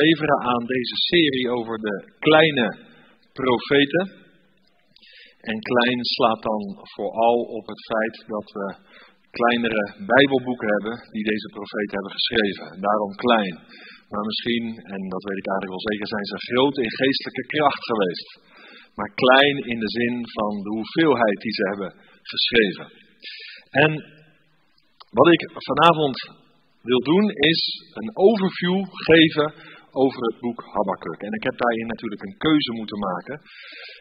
[0.00, 2.66] leveren aan deze serie over de kleine
[3.40, 4.04] profeten.
[5.50, 6.62] En klein slaat dan
[6.94, 8.66] vooral op het feit dat we
[9.38, 9.84] kleinere
[10.14, 12.64] Bijbelboeken hebben die deze profeten hebben geschreven.
[12.74, 13.54] En daarom klein.
[14.10, 17.82] Maar misschien, en dat weet ik eigenlijk wel zeker, zijn ze groot in geestelijke kracht
[17.90, 18.28] geweest.
[18.96, 21.90] Maar klein in de zin van de hoeveelheid die ze hebben
[22.32, 22.86] geschreven.
[23.84, 23.90] En
[25.18, 26.16] wat ik vanavond
[26.90, 27.60] wil doen is
[28.00, 28.78] een overview
[29.08, 29.48] geven
[30.04, 31.20] over het boek Habakkuk.
[31.28, 33.36] En ik heb daarin natuurlijk een keuze moeten maken.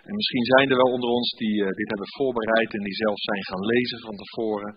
[0.07, 3.23] En misschien zijn er wel onder ons die uh, dit hebben voorbereid en die zelfs
[3.29, 4.71] zijn gaan lezen van tevoren.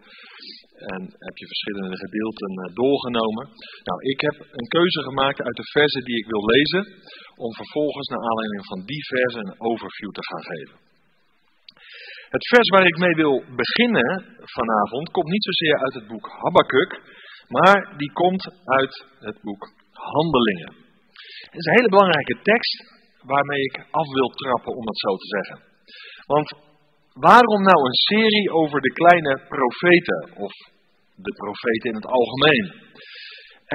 [0.95, 3.45] En heb je verschillende gedeelten uh, doorgenomen.
[3.89, 6.83] Nou, ik heb een keuze gemaakt uit de versen die ik wil lezen,
[7.45, 10.77] om vervolgens naar aanleiding van die versen een overview te gaan geven.
[12.37, 14.11] Het vers waar ik mee wil beginnen
[14.59, 16.91] vanavond komt niet zozeer uit het boek Habakkuk,
[17.49, 20.84] maar die komt uit het boek Handelingen.
[21.51, 22.77] Het is een hele belangrijke tekst
[23.33, 25.57] waarmee ik af wil trappen, om het zo te zeggen.
[26.33, 26.49] Want
[27.29, 30.53] waarom nou een serie over de kleine profeten, of
[31.27, 32.65] de profeten in het algemeen?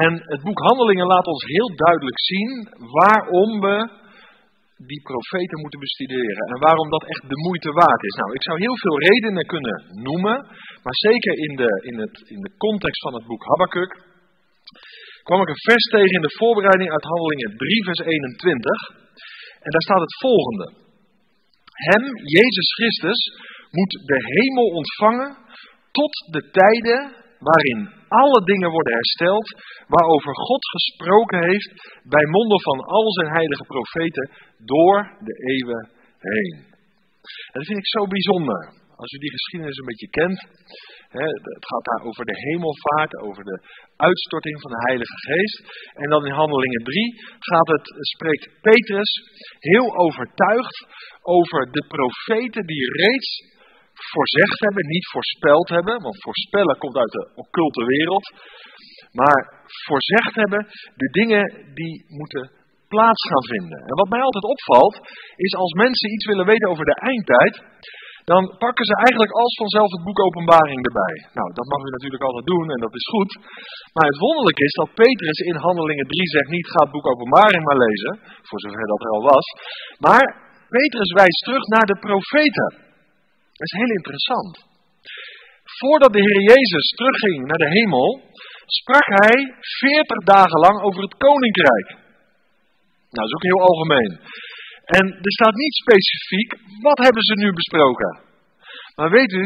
[0.03, 2.52] En het boek Handelingen laat ons heel duidelijk zien
[2.99, 3.77] waarom we
[4.91, 8.16] die profeten moeten bestuderen en waarom dat echt de moeite waard is.
[8.22, 10.38] Nou, ik zou heel veel redenen kunnen noemen,
[10.83, 13.91] maar zeker in de, in het, in de context van het boek Habakkuk
[15.30, 18.77] kwam ik een vers tegen in de voorbereiding uit Handelingen 3, vers 21.
[19.66, 20.67] En daar staat het volgende.
[21.89, 22.03] Hem,
[22.38, 23.22] Jezus Christus,
[23.77, 25.31] moet de hemel ontvangen
[25.91, 27.02] tot de tijden
[27.50, 27.81] waarin
[28.22, 29.47] alle dingen worden hersteld,
[29.95, 31.72] waarover God gesproken heeft
[32.16, 34.25] bij monden van al zijn heilige profeten
[34.73, 35.83] door de eeuwen
[36.31, 36.55] heen.
[37.52, 38.61] En dat vind ik zo bijzonder.
[39.02, 40.39] Als u die geschiedenis een beetje kent,
[41.09, 43.57] het gaat daar over de hemelvaart, over de
[43.95, 45.57] uitstorting van de Heilige Geest.
[45.93, 47.85] En dan in Handelingen 3 gaat het,
[48.16, 49.11] spreekt Petrus
[49.59, 50.77] heel overtuigd
[51.21, 53.57] over de profeten die reeds
[53.93, 58.25] voorzegd hebben, niet voorspeld hebben, want voorspellen komt uit de occulte wereld,
[59.11, 62.51] maar voorzegd hebben de dingen die moeten
[62.88, 63.79] plaats gaan vinden.
[63.89, 64.95] En wat mij altijd opvalt,
[65.35, 67.53] is als mensen iets willen weten over de eindtijd,
[68.34, 71.16] dan pakken ze eigenlijk als vanzelf het boek Openbaring erbij.
[71.38, 73.31] Nou, dat mag u natuurlijk altijd doen en dat is goed.
[73.95, 77.63] Maar het wonderlijke is dat Petrus in Handelingen 3 zegt niet ga het boek Openbaring
[77.66, 78.13] maar lezen,
[78.47, 79.45] voor zover dat er al was.
[80.07, 80.25] Maar
[80.75, 82.69] Petrus wijst terug naar de profeten.
[83.57, 84.53] Dat is heel interessant.
[85.79, 88.09] Voordat de Heer Jezus terugging naar de hemel,
[88.79, 91.88] sprak hij 40 dagen lang over het koninkrijk.
[93.13, 94.11] Nou, dat is ook heel algemeen.
[94.97, 96.50] En er staat niet specifiek,
[96.88, 98.11] wat hebben ze nu besproken?
[98.97, 99.45] Maar weet u,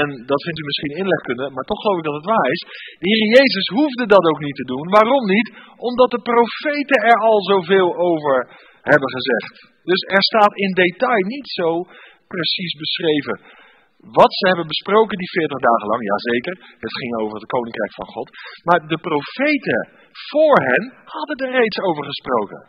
[0.00, 2.62] en dat vindt u misschien inlegkunde, maar toch geloof ik dat het waar is.
[3.02, 4.86] De Heer Jezus hoefde dat ook niet te doen.
[4.98, 5.48] Waarom niet?
[5.88, 8.36] Omdat de profeten er al zoveel over
[8.92, 9.54] hebben gezegd.
[9.90, 11.68] Dus er staat in detail niet zo
[12.34, 13.36] precies beschreven
[14.20, 16.02] wat ze hebben besproken die 40 dagen lang.
[16.10, 18.28] Jazeker, het ging over het koninkrijk van God.
[18.66, 19.80] Maar de profeten
[20.30, 22.60] voor hen hadden er reeds over gesproken.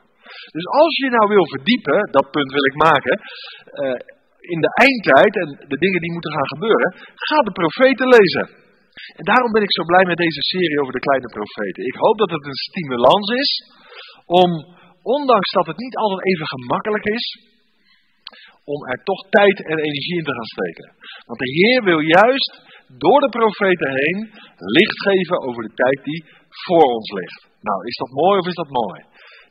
[0.58, 3.16] Dus als je nou wil verdiepen, dat punt wil ik maken,
[3.82, 4.00] uh,
[4.54, 6.90] in de eindtijd en de dingen die moeten gaan gebeuren,
[7.30, 8.46] ga de profeten lezen.
[9.20, 11.90] En daarom ben ik zo blij met deze serie over de kleine profeten.
[11.92, 13.52] Ik hoop dat het een stimulans is
[14.42, 14.50] om,
[15.18, 17.26] ondanks dat het niet altijd even gemakkelijk is,
[18.74, 20.88] om er toch tijd en energie in te gaan steken.
[21.28, 22.52] Want de Heer wil juist
[23.04, 24.20] door de profeten heen
[24.78, 26.22] licht geven over de tijd die
[26.66, 27.42] voor ons ligt.
[27.68, 29.00] Nou, is dat mooi of is dat mooi?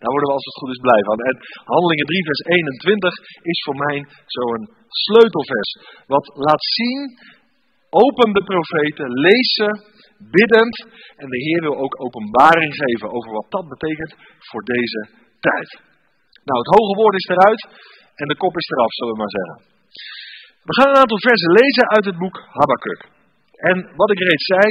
[0.03, 1.19] Daar worden we als het goed is blij van.
[1.29, 1.37] En
[1.73, 3.15] Handelingen 3 vers 21
[3.53, 3.97] is voor mij
[4.37, 4.63] zo'n
[5.05, 5.71] sleutelvers.
[6.15, 7.01] Wat laat zien,
[8.05, 9.69] open de profeten, lees ze,
[10.39, 10.75] biddend.
[11.21, 14.13] En de Heer wil ook openbaring geven over wat dat betekent
[14.49, 15.01] voor deze
[15.49, 15.69] tijd.
[16.49, 17.63] Nou, het hoge woord is eruit
[18.21, 19.57] en de kop is eraf, zullen we maar zeggen.
[20.69, 23.01] We gaan een aantal versen lezen uit het boek Habakkuk.
[23.71, 24.67] En wat ik reeds zei,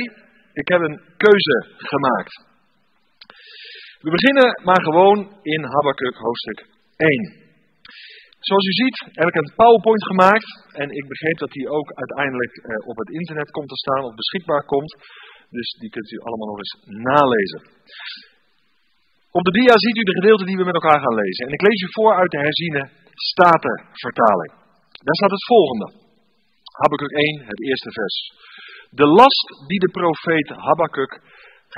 [0.54, 1.58] ik heb een keuze
[1.92, 2.34] gemaakt.
[4.06, 5.20] We beginnen maar gewoon
[5.54, 6.60] in Habakkuk hoofdstuk
[6.96, 7.40] 1.
[8.48, 10.50] Zoals u ziet heb ik een PowerPoint gemaakt
[10.82, 14.14] en ik begreep dat die ook uiteindelijk eh, op het internet komt te staan of
[14.22, 14.94] beschikbaar komt.
[15.58, 16.76] Dus die kunt u allemaal nog eens
[17.10, 17.62] nalezen.
[19.38, 21.44] Op de dia ziet u de gedeelten die we met elkaar gaan lezen.
[21.48, 22.84] En ik lees u voor uit de herziene
[23.32, 24.52] Statenvertaling.
[25.06, 25.88] Daar staat het volgende.
[26.82, 28.16] Habakkuk 1, het eerste vers.
[29.02, 31.14] De last die de profeet Habakkuk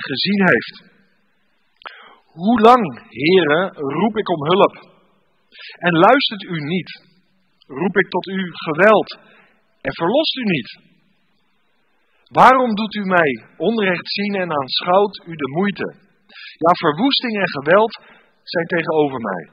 [0.08, 0.93] gezien heeft.
[2.34, 4.76] Hoe lang, heren, roep ik om hulp?
[5.88, 6.90] En luistert u niet?
[7.68, 9.20] Roep ik tot u geweld
[9.82, 10.70] en verlost u niet?
[12.40, 15.96] Waarom doet u mij onrecht zien en aanschouwt u de moeite?
[16.64, 17.94] Ja, verwoesting en geweld
[18.44, 19.44] zijn tegenover mij.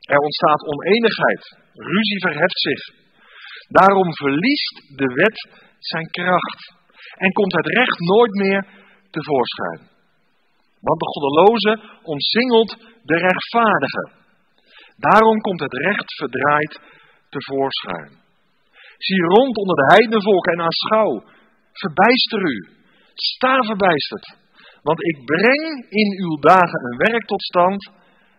[0.00, 2.82] Er ontstaat oneenigheid, ruzie verheft zich.
[3.68, 5.38] Daarom verliest de wet
[5.78, 6.74] zijn kracht
[7.16, 8.66] en komt het recht nooit meer
[9.10, 9.93] tevoorschijn.
[10.88, 11.72] Want de goddeloze
[12.14, 12.70] omsingelt
[13.10, 14.04] de rechtvaardige.
[14.96, 16.72] Daarom komt het recht verdraaid
[17.28, 18.12] tevoorschijn.
[19.06, 21.12] Zie rond onder de heidenvolken en aanschouw.
[21.72, 22.56] Verbijster u.
[23.14, 24.26] Sta verbijsterd.
[24.88, 27.80] Want ik breng in uw dagen een werk tot stand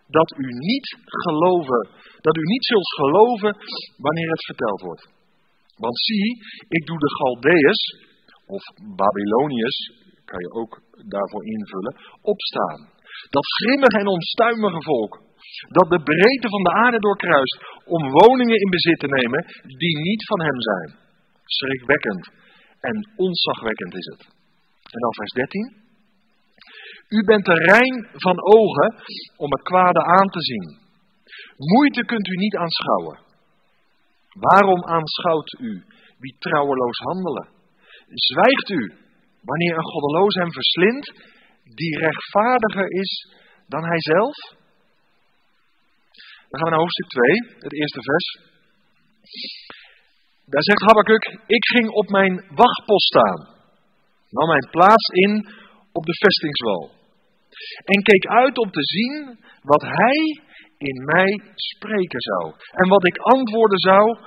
[0.08, 1.82] dat u niet geloven,
[2.22, 3.52] dat u niet zult geloven
[3.98, 5.04] wanneer het verteld wordt.
[5.76, 6.30] Want zie,
[6.68, 7.84] ik doe de Galdeërs,
[8.46, 8.64] of
[8.96, 9.80] Babyloniërs,
[10.26, 10.74] kan je ook
[11.14, 12.80] daarvoor invullen, opstaan.
[13.30, 15.14] Dat grimmige en onstuimige volk,
[15.78, 19.42] dat de breedte van de aarde doorkruist om woningen in bezit te nemen
[19.82, 20.90] die niet van hem zijn.
[21.44, 22.24] Schrikwekkend
[22.80, 24.22] en onzagwekkend is het.
[24.94, 25.84] En dan vers 13.
[27.10, 28.90] U bent er rein van ogen
[29.38, 30.68] om het kwade aan te zien.
[31.58, 33.20] Moeite kunt u niet aanschouwen.
[34.40, 35.84] Waarom aanschouwt u
[36.20, 37.48] wie trouweloos handelen?
[38.08, 38.94] Zwijgt u
[39.50, 41.08] wanneer een goddeloos hem verslindt,
[41.82, 43.12] die rechtvaardiger is
[43.68, 44.38] dan hij zelf?
[46.50, 47.24] Dan gaan we naar hoofdstuk 2,
[47.60, 48.28] het eerste vers.
[50.46, 51.26] Daar zegt Habakkuk,
[51.58, 53.40] ik ging op mijn wachtpost staan,
[54.30, 55.34] nam mijn plaats in
[55.92, 57.04] op de vestingswal
[57.84, 60.20] en keek uit om te zien wat hij
[60.78, 64.18] in mij spreken zou en wat ik antwoorden zou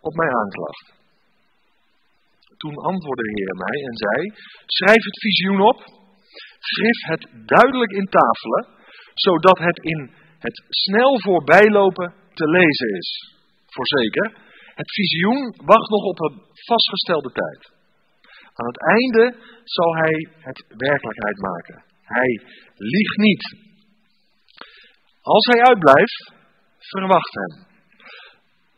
[0.00, 0.99] op mijn aanklacht.
[2.62, 4.18] Toen antwoordde de Heer mij en zei:
[4.76, 5.78] Schrijf het visioen op,
[6.70, 7.24] schrijf het
[7.54, 8.64] duidelijk in tafelen,
[9.14, 10.00] zodat het in
[10.46, 12.08] het snel voorbijlopen
[12.38, 13.08] te lezen is.
[13.74, 14.26] Voorzeker,
[14.80, 15.40] het visioen
[15.72, 16.36] wacht nog op een
[16.70, 17.60] vastgestelde tijd.
[18.58, 19.24] Aan het einde
[19.64, 20.16] zal hij
[20.48, 21.84] het werkelijkheid maken.
[22.02, 22.30] Hij
[22.76, 23.44] liegt niet.
[25.20, 26.32] Als hij uitblijft,
[26.78, 27.52] verwacht hem.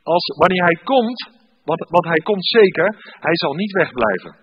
[0.02, 2.88] Als, wanneer hij komt, want, want hij komt zeker,
[3.26, 4.36] hij zal niet wegblijven.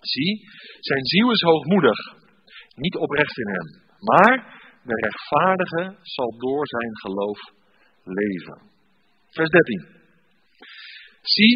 [0.00, 0.32] Zie,
[0.80, 1.98] zijn ziel is hoogmoedig,
[2.74, 3.68] niet oprecht in hem.
[3.98, 4.34] Maar
[4.82, 7.40] de rechtvaardige zal door zijn geloof
[8.04, 8.58] leven.
[9.30, 9.86] Vers 13.
[11.22, 11.54] Zie,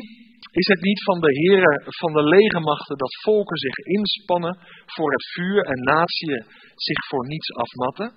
[0.50, 5.24] is het niet van de heren van de legermachten dat volken zich inspannen voor het
[5.32, 6.44] vuur en natieën
[6.74, 8.12] zich voor niets afmatten?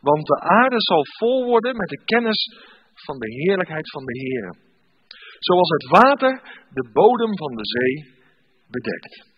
[0.00, 2.40] Want de aarde zal vol worden met de kennis
[3.04, 4.56] van de heerlijkheid van de Heer.
[5.38, 6.32] Zoals het water
[6.78, 7.94] de bodem van de zee
[8.76, 9.28] bedekt.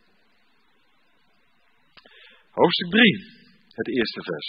[2.51, 3.03] Hoofdstuk 3,
[3.81, 4.49] het eerste vers.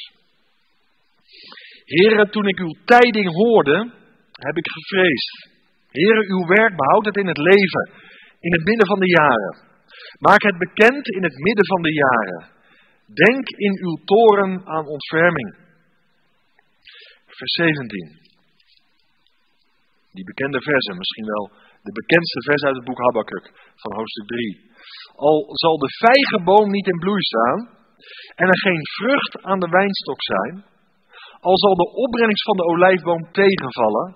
[1.85, 3.91] Heren, toen ik uw tijding hoorde,
[4.31, 5.51] heb ik gevreesd
[5.99, 7.85] Heere, uw werk behoudt het in het leven,
[8.39, 9.53] in het midden van de jaren.
[10.19, 12.41] Maak het bekend in het midden van de jaren.
[13.05, 15.55] Denk in uw toren aan ontferming.
[17.25, 18.22] Vers 17.
[20.17, 21.45] Die bekende versen, misschien wel
[21.87, 23.45] de bekendste vers uit het boek Habakkuk
[23.81, 24.71] van hoofdstuk 3.
[25.27, 27.59] Al zal de vijgenboom niet in bloei staan
[28.41, 30.55] en er geen vrucht aan de wijnstok zijn,
[31.49, 34.07] al zal de opbrengst van de olijfboom tegenvallen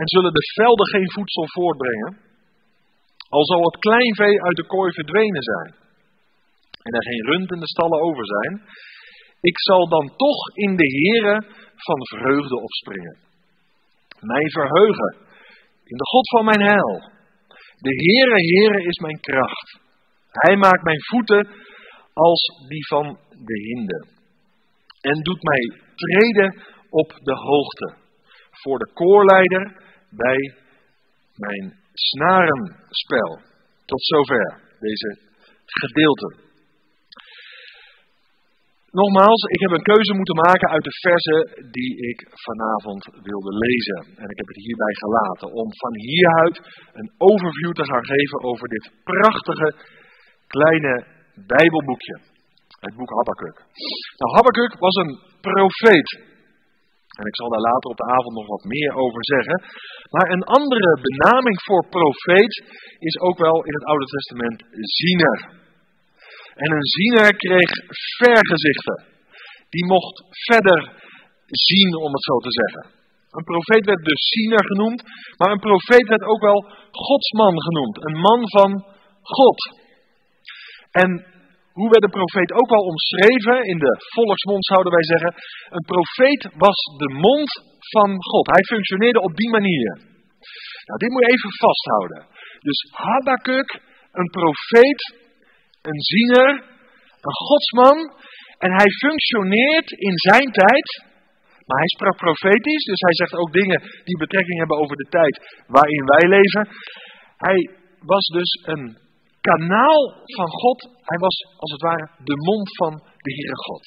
[0.00, 2.12] en zullen de velden geen voedsel voortbrengen,
[3.28, 5.70] al zal het kleinvee uit de kooi verdwenen zijn
[6.86, 8.52] en er geen rund in de stallen over zijn,
[9.40, 11.36] ik zal dan toch in de Heere
[11.86, 13.16] van vreugde opspringen.
[14.20, 15.12] Mij verheugen
[15.84, 17.12] in de God van mijn heil.
[17.76, 19.78] De Heere, Heere is mijn kracht.
[20.30, 21.48] Hij maakt mijn voeten
[22.12, 24.06] als die van de hinde.
[25.00, 27.94] En doet mij treden op de hoogte.
[28.50, 30.54] Voor de koorleider bij
[31.34, 33.40] mijn snarenspel.
[33.84, 35.18] Tot zover deze
[35.64, 36.36] gedeelte.
[39.00, 41.40] Nogmaals, ik heb een keuze moeten maken uit de versen
[41.78, 43.98] die ik vanavond wilde lezen.
[44.22, 46.56] En ik heb het hierbij gelaten om van hieruit
[47.00, 49.68] een overview te gaan geven over dit prachtige
[50.54, 50.92] kleine
[51.54, 52.16] Bijbelboekje.
[52.86, 53.56] Het boek Habakkuk.
[54.20, 55.12] Nou, Habakkuk was een
[55.48, 56.10] profeet.
[57.18, 59.56] En ik zal daar later op de avond nog wat meer over zeggen.
[60.14, 62.54] Maar een andere benaming voor profeet
[62.98, 64.58] is ook wel in het Oude Testament
[64.98, 65.38] ziener.
[66.62, 67.70] En een ziener kreeg
[68.22, 68.98] vergezichten.
[69.74, 70.16] Die mocht
[70.48, 70.80] verder
[71.46, 72.82] zien, om het zo te zeggen.
[73.36, 75.00] Een profeet werd dus ziener genoemd,
[75.38, 77.96] maar een profeet werd ook wel godsman genoemd.
[78.06, 78.70] Een man van
[79.22, 79.60] God.
[81.02, 81.10] En
[81.78, 83.56] hoe werd de profeet ook al omschreven?
[83.72, 85.32] In de volksmond zouden wij zeggen.
[85.76, 87.50] Een profeet was de mond
[87.94, 88.46] van God.
[88.56, 89.90] Hij functioneerde op die manier.
[90.86, 92.20] Nou, dit moet je even vasthouden.
[92.68, 93.70] Dus Habakkuk,
[94.12, 95.00] een profeet,
[95.88, 96.50] een ziener,
[97.26, 97.98] een godsman.
[98.64, 100.88] En hij functioneert in zijn tijd,
[101.66, 105.34] maar hij sprak profetisch, dus hij zegt ook dingen die betrekking hebben over de tijd
[105.66, 106.62] waarin wij leven.
[107.46, 107.58] Hij
[108.12, 108.84] was dus een
[109.40, 110.00] kanaal
[110.38, 110.78] van God.
[111.10, 112.92] Hij was als het ware de mond van
[113.24, 113.84] de Heere God.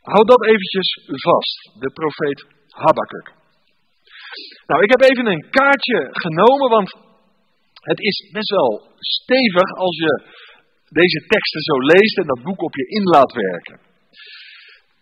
[0.00, 0.88] Houd dat eventjes
[1.28, 3.28] vast, de profeet Habakkuk.
[4.66, 6.88] Nou, ik heb even een kaartje genomen, want
[7.92, 8.70] het is best wel
[9.16, 10.12] stevig als je
[11.00, 13.78] deze teksten zo leest en dat boek op je in laat werken.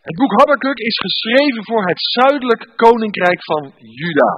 [0.08, 3.62] Het boek Habakkuk is geschreven voor het zuidelijk koninkrijk van
[4.00, 4.32] Juda.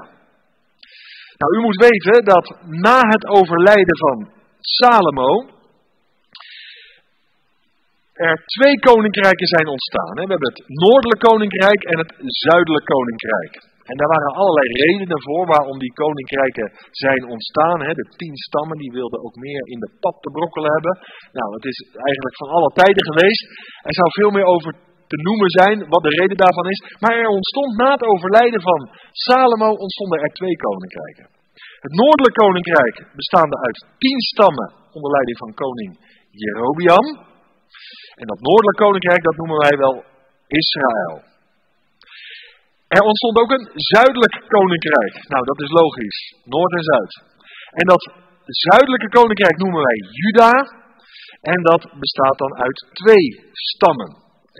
[1.38, 2.46] Nou, u moet weten dat
[2.86, 4.16] na het overlijden van
[4.60, 5.30] Salomo
[8.12, 10.14] er twee koninkrijken zijn ontstaan.
[10.14, 12.12] We hebben het noordelijk koninkrijk en het
[12.46, 13.52] zuidelijk koninkrijk.
[13.90, 16.66] En daar waren allerlei redenen voor waarom die koninkrijken
[17.04, 17.78] zijn ontstaan.
[18.00, 20.94] De tien stammen die wilden ook meer in de pap te brokkelen hebben.
[21.38, 21.78] Nou, het is
[22.08, 23.44] eigenlijk van alle tijden geweest.
[23.88, 24.70] Er zou veel meer over
[25.12, 26.80] te noemen zijn wat de reden daarvan is.
[27.02, 28.80] Maar er ontstond na het overlijden van
[29.24, 31.26] Salomo ontstonden er twee koninkrijken.
[31.86, 35.90] Het noordelijk koninkrijk bestaande uit tien stammen onder leiding van koning
[36.40, 37.06] Jerobiam.
[38.20, 39.94] En dat noordelijk koninkrijk, dat noemen wij wel
[40.60, 41.16] Israël.
[42.96, 45.14] Er ontstond ook een zuidelijk koninkrijk.
[45.32, 46.18] Nou, dat is logisch.
[46.54, 47.12] Noord en Zuid.
[47.80, 48.02] En dat
[48.68, 50.52] zuidelijke koninkrijk noemen wij Juda.
[51.52, 54.10] En dat bestaat dan uit twee stammen.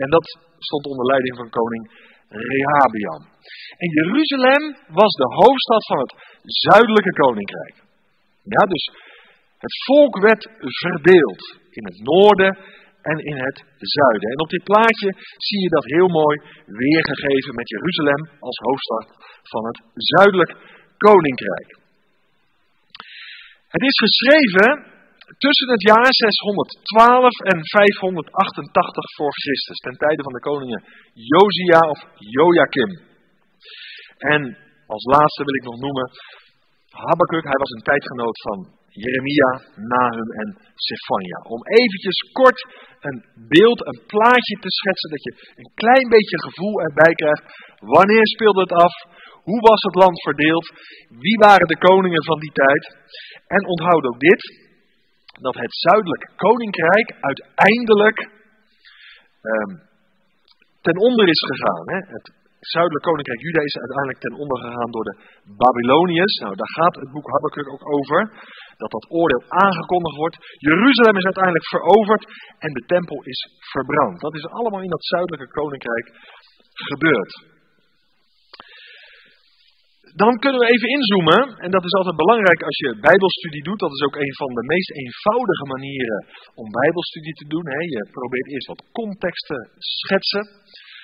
[0.03, 0.25] En dat
[0.57, 1.83] stond onder leiding van koning
[2.29, 3.21] Rehabiam.
[3.81, 4.63] En Jeruzalem
[5.01, 6.13] was de hoofdstad van het
[6.67, 7.75] zuidelijke koninkrijk.
[8.43, 8.83] Ja, dus
[9.57, 10.43] het volk werd
[10.83, 12.57] verdeeld in het noorden
[13.11, 13.57] en in het
[13.97, 14.29] zuiden.
[14.33, 15.09] En op dit plaatje
[15.47, 16.35] zie je dat heel mooi
[16.83, 19.05] weergegeven met Jeruzalem als hoofdstad
[19.53, 20.51] van het zuidelijk
[20.97, 21.69] koninkrijk.
[23.75, 24.69] Het is geschreven
[25.45, 31.99] tussen het jaar 612 en 588 voor Christus, ten tijde van de koningen Josia of
[32.35, 32.91] Joachim.
[34.33, 34.41] En
[34.95, 36.07] als laatste wil ik nog noemen
[36.89, 38.57] Habakkuk, hij was een tijdgenoot van
[39.03, 39.49] Jeremia,
[39.91, 40.49] Nahum en
[40.85, 41.39] Sefania.
[41.55, 42.59] Om eventjes kort
[43.07, 43.19] een
[43.55, 47.43] beeld, een plaatje te schetsen, dat je een klein beetje gevoel erbij krijgt.
[47.95, 48.95] Wanneer speelde het af?
[49.49, 50.67] Hoe was het land verdeeld?
[51.25, 52.83] Wie waren de koningen van die tijd?
[53.47, 54.41] En onthoud ook dit,
[55.45, 58.19] dat het zuidelijk koninkrijk uiteindelijk
[59.41, 59.71] um,
[60.81, 61.83] ten onder is gegaan.
[61.93, 61.99] Hè?
[62.15, 62.27] Het
[62.59, 65.15] zuidelijk koninkrijk Juda is uiteindelijk ten onder gegaan door de
[65.61, 66.35] Babyloniërs.
[66.43, 68.19] Nou, daar gaat het boek Habakkuk ook over
[68.81, 70.37] dat dat oordeel aangekondigd wordt.
[70.67, 72.23] Jeruzalem is uiteindelijk veroverd
[72.65, 73.39] en de tempel is
[73.73, 74.19] verbrand.
[74.19, 76.07] Dat is allemaal in dat zuidelijke koninkrijk
[76.89, 77.31] gebeurd.
[80.23, 83.79] Dan kunnen we even inzoomen, en dat is altijd belangrijk als je bijbelstudie doet.
[83.79, 86.21] Dat is ook een van de meest eenvoudige manieren
[86.61, 87.65] om bijbelstudie te doen.
[87.95, 90.45] Je probeert eerst wat context te schetsen.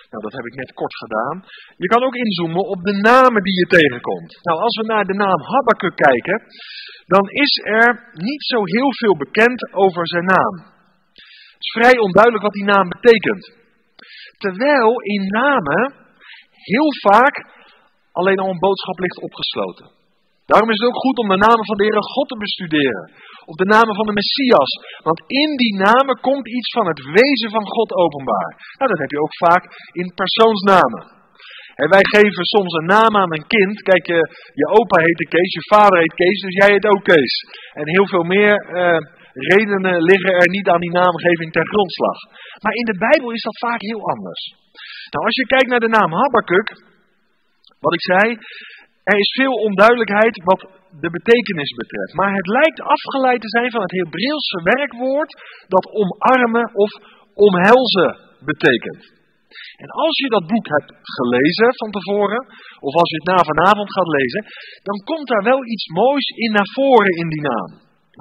[0.10, 1.36] Nou, dat heb ik net kort gedaan.
[1.84, 4.32] Je kan ook inzoomen op de namen die je tegenkomt.
[4.48, 6.38] Nou, als we naar de naam Habakkuk kijken,
[7.14, 10.56] dan is er niet zo heel veel bekend over zijn naam.
[11.56, 13.44] Het is vrij onduidelijk wat die naam betekent.
[14.38, 15.94] Terwijl in namen
[16.52, 17.36] heel vaak
[18.12, 19.95] alleen al een boodschap ligt opgesloten.
[20.52, 23.06] Daarom is het ook goed om de namen van de Heere God te bestuderen.
[23.50, 24.72] Of de namen van de Messias.
[25.08, 28.52] Want in die namen komt iets van het wezen van God openbaar.
[28.78, 29.64] Nou, dat heb je ook vaak
[30.02, 31.02] in persoonsnamen.
[31.82, 33.76] En wij geven soms een naam aan een kind.
[33.90, 34.22] Kijk, je,
[34.62, 37.34] je opa heet Kees, je vader heet Kees, dus jij heet ook Kees.
[37.80, 39.00] En heel veel meer uh,
[39.52, 42.18] redenen liggen er niet aan die naamgeving ter grondslag.
[42.64, 44.42] Maar in de Bijbel is dat vaak heel anders.
[45.12, 46.68] Nou, als je kijkt naar de naam Habakkuk,
[47.80, 48.26] wat ik zei,
[49.12, 50.62] er is veel onduidelijkheid wat
[51.04, 52.14] de betekenis betreft.
[52.20, 55.32] Maar het lijkt afgeleid te zijn van het Hebreeuwse werkwoord
[55.76, 56.92] dat omarmen of
[57.48, 58.12] omhelzen
[58.52, 59.04] betekent.
[59.84, 62.44] En als je dat boek hebt gelezen van tevoren,
[62.88, 64.44] of als je het na vanavond gaat lezen,
[64.88, 67.70] dan komt daar wel iets moois in naar voren in die naam.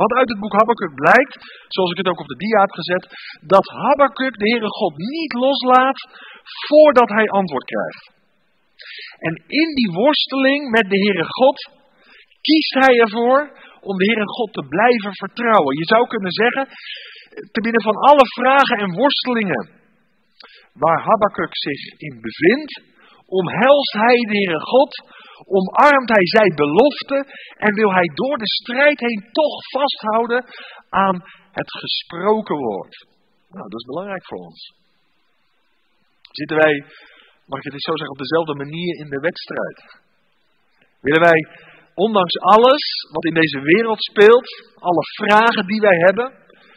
[0.00, 1.34] Want uit het boek Habakkuk blijkt,
[1.74, 3.04] zoals ik het ook op de dia heb gezet,
[3.54, 5.98] dat Habakkuk de Heere God niet loslaat
[6.66, 8.04] voordat hij antwoord krijgt.
[9.18, 11.58] En in die worsteling met de Heere God
[12.40, 13.40] kiest hij ervoor
[13.88, 15.78] om de Heere God te blijven vertrouwen.
[15.78, 16.64] Je zou kunnen zeggen,
[17.54, 19.64] te binnen van alle vragen en worstelingen
[20.82, 22.72] waar Habakkuk zich in bevindt,
[23.26, 24.92] omhelst hij de Heere God,
[25.58, 27.18] omarmt hij zijn belofte
[27.56, 30.44] en wil hij door de strijd heen toch vasthouden
[30.88, 33.06] aan het gesproken woord.
[33.48, 34.72] Nou, dat is belangrijk voor ons.
[36.30, 36.84] Zitten wij,
[37.50, 39.78] mag ik het zo zeggen, op dezelfde manier in de wedstrijd?
[41.00, 41.40] Willen wij,
[41.94, 44.48] ondanks alles wat in deze wereld speelt,
[44.88, 46.26] alle vragen die wij hebben,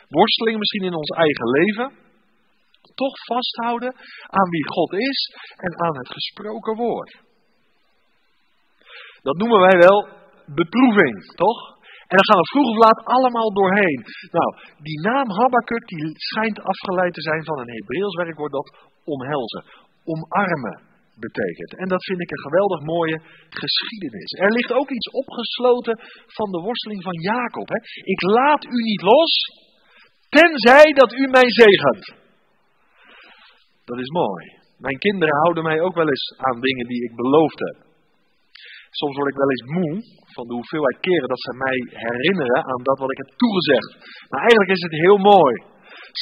[0.07, 1.87] worstelingen misschien in ons eigen leven,
[3.03, 3.91] toch vasthouden
[4.37, 5.19] aan wie God is
[5.55, 7.11] en aan het gesproken woord.
[9.21, 9.99] Dat noemen wij wel
[10.45, 11.59] beproeving, toch?
[12.09, 14.01] En dan gaan we vroeg of laat allemaal doorheen.
[14.37, 14.49] Nou,
[14.87, 18.69] die naam Habakkuk die schijnt afgeleid te zijn van een Hebreeuws werkwoord dat
[19.03, 19.63] omhelzen,
[20.11, 20.77] omarmen
[21.27, 21.71] betekent.
[21.81, 23.17] En dat vind ik een geweldig mooie
[23.63, 24.31] geschiedenis.
[24.45, 25.95] Er ligt ook iets opgesloten
[26.37, 27.67] van de worsteling van Jacob.
[27.69, 27.79] Hè?
[28.13, 29.33] Ik laat u niet los,
[30.29, 32.05] tenzij dat u mij zegent.
[33.89, 34.43] Dat is mooi.
[34.77, 37.77] Mijn kinderen houden mij ook wel eens aan dingen die ik beloofd heb.
[38.89, 39.93] Soms word ik wel eens moe
[40.35, 43.91] van de hoeveelheid keren dat ze mij herinneren aan dat wat ik heb toegezegd.
[44.29, 45.55] Maar eigenlijk is het heel mooi.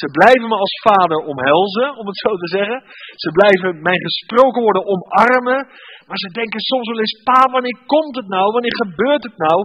[0.00, 2.78] Ze blijven me als vader omhelzen, om het zo te zeggen.
[3.22, 5.60] Ze blijven mijn gesproken worden omarmen.
[6.06, 8.46] Maar ze denken soms wel eens, pa, wanneer komt het nou?
[8.56, 9.58] Wanneer gebeurt het nou?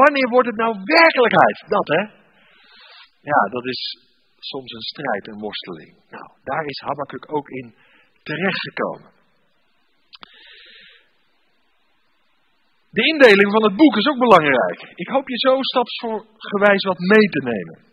[0.00, 1.58] Wanneer wordt het nou werkelijkheid?
[1.76, 2.02] Dat hè?
[3.32, 3.80] Ja, dat is
[4.52, 5.92] soms een strijd, een worsteling.
[6.16, 7.74] Nou, daar is Habakkuk ook in
[8.22, 9.10] terechtgekomen.
[12.90, 14.92] De indeling van het boek is ook belangrijk.
[14.94, 17.89] Ik hoop je zo stapsgewijs wat mee te nemen.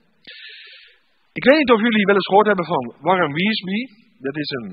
[1.40, 3.80] Ik weet niet of jullie wel eens gehoord hebben van Warren Wiersbe.
[4.28, 4.70] Dat is een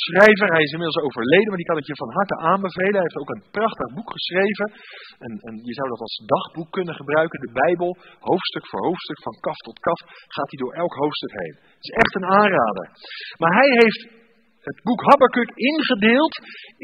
[0.00, 2.98] schrijver, hij is inmiddels overleden, maar die kan ik je van harte aanbevelen.
[3.00, 4.66] Hij heeft ook een prachtig boek geschreven.
[5.24, 7.40] En, en je zou dat als dagboek kunnen gebruiken.
[7.40, 7.90] De Bijbel,
[8.30, 10.00] hoofdstuk voor hoofdstuk, van kaf tot kaf,
[10.34, 11.56] gaat hij door elk hoofdstuk heen.
[11.76, 12.86] Het is echt een aanrader.
[13.40, 14.02] Maar hij heeft
[14.68, 16.34] het boek Habakkuk ingedeeld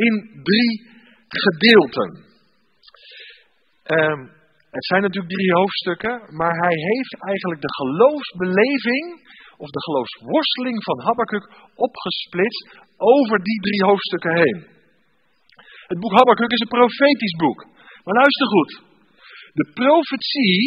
[0.06, 0.14] in
[0.50, 0.72] drie
[1.44, 2.08] gedeelten.
[3.98, 4.20] Um,
[4.76, 9.04] het zijn natuurlijk drie hoofdstukken, maar hij heeft eigenlijk de geloofsbeleving
[9.62, 11.44] of de geloofsworsteling van Habakkuk
[11.86, 12.64] opgesplitst
[13.14, 14.58] over die drie hoofdstukken heen.
[15.90, 17.58] Het boek Habakkuk is een profetisch boek.
[18.04, 18.72] Maar luister goed.
[19.60, 20.60] De profetie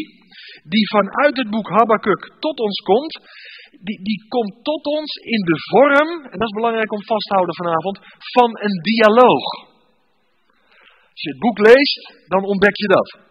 [0.74, 3.13] die vanuit het boek Habakkuk tot ons komt,
[3.88, 7.34] die, die komt tot ons in de vorm, en dat is belangrijk om vast te
[7.34, 7.98] houden vanavond,
[8.36, 9.48] van een dialoog.
[11.13, 13.29] Als je het boek leest, dan ontdek je dat.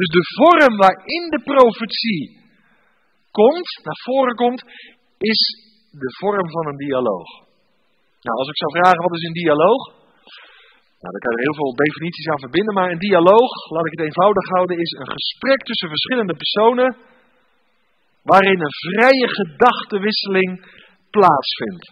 [0.00, 2.24] Dus de vorm waarin de profetie
[3.30, 4.62] komt, naar voren komt,
[5.32, 5.40] is
[6.04, 7.28] de vorm van een dialoog.
[8.26, 9.82] Nou, als ik zou vragen wat is een dialoog?
[11.00, 14.06] Nou, daar kan je heel veel definities aan verbinden, maar een dialoog, laat ik het
[14.06, 16.90] eenvoudig houden, is een gesprek tussen verschillende personen
[18.30, 20.50] waarin een vrije gedachtenwisseling
[21.10, 21.84] plaatsvindt.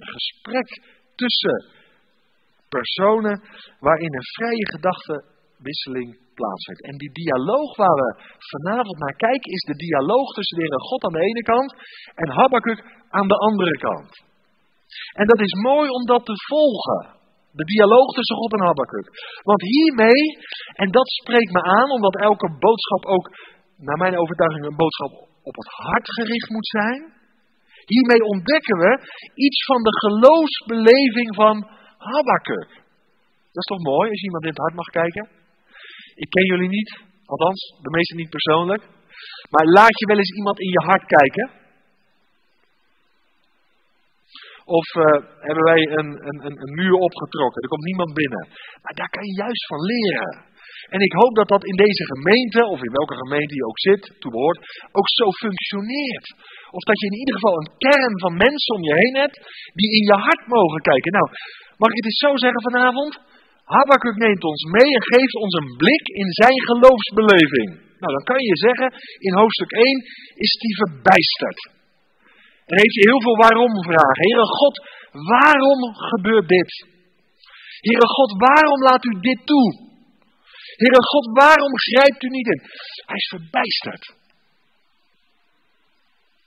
[0.00, 0.68] Een gesprek
[1.14, 1.58] tussen
[2.68, 3.36] personen
[3.86, 4.66] waarin een vrije
[5.56, 6.82] gedachtenwisseling plaatsvindt.
[6.90, 8.08] En die dialoog waar we
[8.54, 11.70] vanavond naar kijken, is de dialoog tussen de Heer God aan de ene kant
[12.14, 12.80] en Habakkuk
[13.18, 14.10] aan de andere kant.
[15.20, 17.14] En dat is mooi om dat te volgen.
[17.60, 19.06] De dialoog tussen God en Habakkuk.
[19.42, 20.22] Want hiermee,
[20.82, 23.26] en dat spreekt me aan, omdat elke boodschap ook,
[23.76, 27.00] naar mijn overtuiging, een boodschap op het hart gericht moet zijn.
[27.92, 28.92] Hiermee ontdekken we
[29.34, 31.56] iets van de geloofsbeleving van
[31.98, 32.68] Habakkuk.
[33.52, 35.28] Dat is toch mooi als iemand in het hart mag kijken?
[36.22, 36.90] Ik ken jullie niet,
[37.32, 38.82] althans de meesten niet persoonlijk.
[39.52, 41.46] Maar laat je wel eens iemand in je hart kijken?
[44.78, 45.04] Of uh,
[45.48, 47.62] hebben wij een, een, een, muur opgetrokken?
[47.62, 48.44] Er komt niemand binnen.
[48.82, 50.34] Maar daar kan je juist van leren.
[50.94, 54.02] En ik hoop dat dat in deze gemeente, of in welke gemeente je ook zit,
[54.20, 54.60] toe behoort,
[54.98, 56.28] ook zo functioneert.
[56.76, 59.36] Of dat je in ieder geval een kern van mensen om je heen hebt,
[59.78, 61.12] die in je hart mogen kijken.
[61.12, 61.28] Nou,
[61.82, 63.12] mag ik het eens zo zeggen vanavond?
[63.74, 67.68] Habakkuk neemt ons mee en geeft ons een blik in zijn geloofsbeleving.
[68.02, 68.88] Nou, dan kan je zeggen,
[69.26, 69.98] in hoofdstuk 1
[70.44, 71.60] is hij verbijsterd.
[72.68, 74.22] En heeft hij heel veel waarom vragen.
[74.26, 74.74] Heere God,
[75.34, 75.80] waarom
[76.12, 76.70] gebeurt dit?
[77.88, 79.68] Heere God, waarom laat u dit toe?
[80.82, 82.60] Heere God, waarom grijpt u niet in?
[83.10, 84.04] Hij is verbijsterd.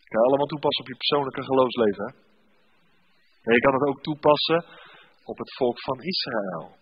[0.10, 2.08] Kan je allemaal toepassen op je persoonlijke geloofsleven.
[3.44, 4.66] En je kan het ook toepassen
[5.24, 6.79] op het volk van Israël.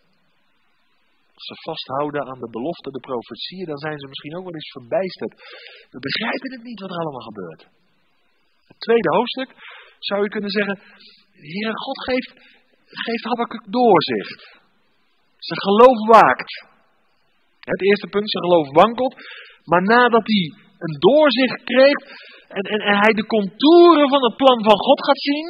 [1.38, 4.78] Als ze vasthouden aan de belofte, de profetieën, dan zijn ze misschien ook wel eens
[4.80, 5.34] verbijsterd.
[5.94, 7.62] We begrijpen het niet wat er allemaal gebeurt.
[8.72, 9.52] Het tweede hoofdstuk
[10.10, 10.76] zou je kunnen zeggen,
[11.54, 12.32] Heer God geeft,
[13.06, 14.42] geeft Habakkuk doorzicht.
[15.48, 16.52] Zijn geloof waakt.
[17.74, 19.16] Het eerste punt, zijn geloof wankelt.
[19.70, 20.44] Maar nadat hij
[20.84, 22.00] een doorzicht kreeg
[22.58, 25.48] en, en, en hij de contouren van het plan van God gaat zien,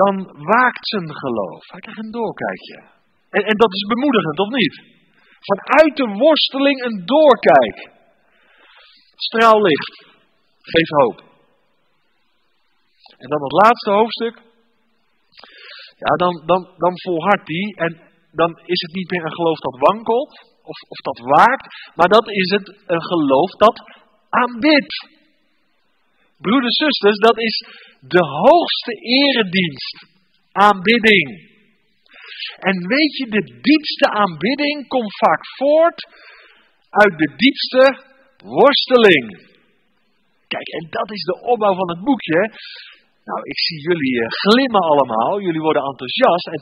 [0.00, 0.14] dan
[0.52, 1.62] waakt zijn geloof.
[1.70, 2.91] Hij krijgt een doorkijkje.
[3.36, 4.74] En, en dat is bemoedigend, of niet?
[5.50, 7.78] Vanuit de worsteling een doorkijk.
[9.26, 9.94] Straallicht.
[10.72, 11.18] Geef hoop.
[13.22, 14.36] En dan het laatste hoofdstuk.
[16.04, 17.66] Ja, dan, dan, dan volhardt hij.
[17.86, 17.92] En
[18.32, 20.32] dan is het niet meer een geloof dat wankelt.
[20.62, 21.92] Of, of dat waakt.
[21.94, 23.76] Maar dat is het een geloof dat
[24.28, 24.94] aanbidt.
[26.38, 27.56] Broeders, zusters, dat is
[28.00, 30.06] de hoogste eredienst,
[30.52, 31.51] aanbidding.
[32.68, 36.00] En weet je, de diepste aanbidding komt vaak voort
[36.90, 37.84] uit de diepste
[38.56, 39.26] worsteling.
[40.52, 42.40] Kijk, en dat is de opbouw van het boekje.
[43.28, 46.46] Nou, ik zie jullie eh, glimmen allemaal, jullie worden enthousiast.
[46.54, 46.60] En,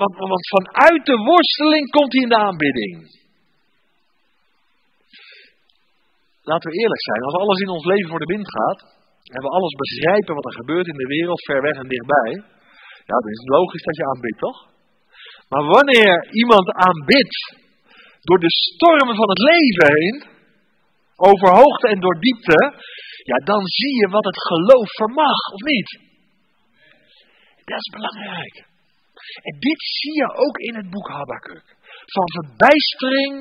[0.00, 2.94] want, vanuit de worsteling komt hij in de aanbidding.
[6.50, 8.80] Laten we eerlijk zijn, als alles in ons leven voor de wind gaat,
[9.34, 12.32] en we alles begrijpen wat er gebeurt in de wereld, ver weg en dichtbij,
[13.08, 14.58] ja, dan is het logisch dat je aanbidt, toch?
[15.48, 17.36] Maar wanneer iemand aanbidt
[18.20, 20.16] door de stormen van het leven heen,
[21.16, 22.60] over hoogte en door diepte,
[23.30, 25.90] ja, dan zie je wat het geloof vermag, of niet?
[27.64, 28.56] Dat is belangrijk.
[29.42, 31.76] En dit zie je ook in het boek Habakkuk.
[32.14, 33.32] Van verbijstering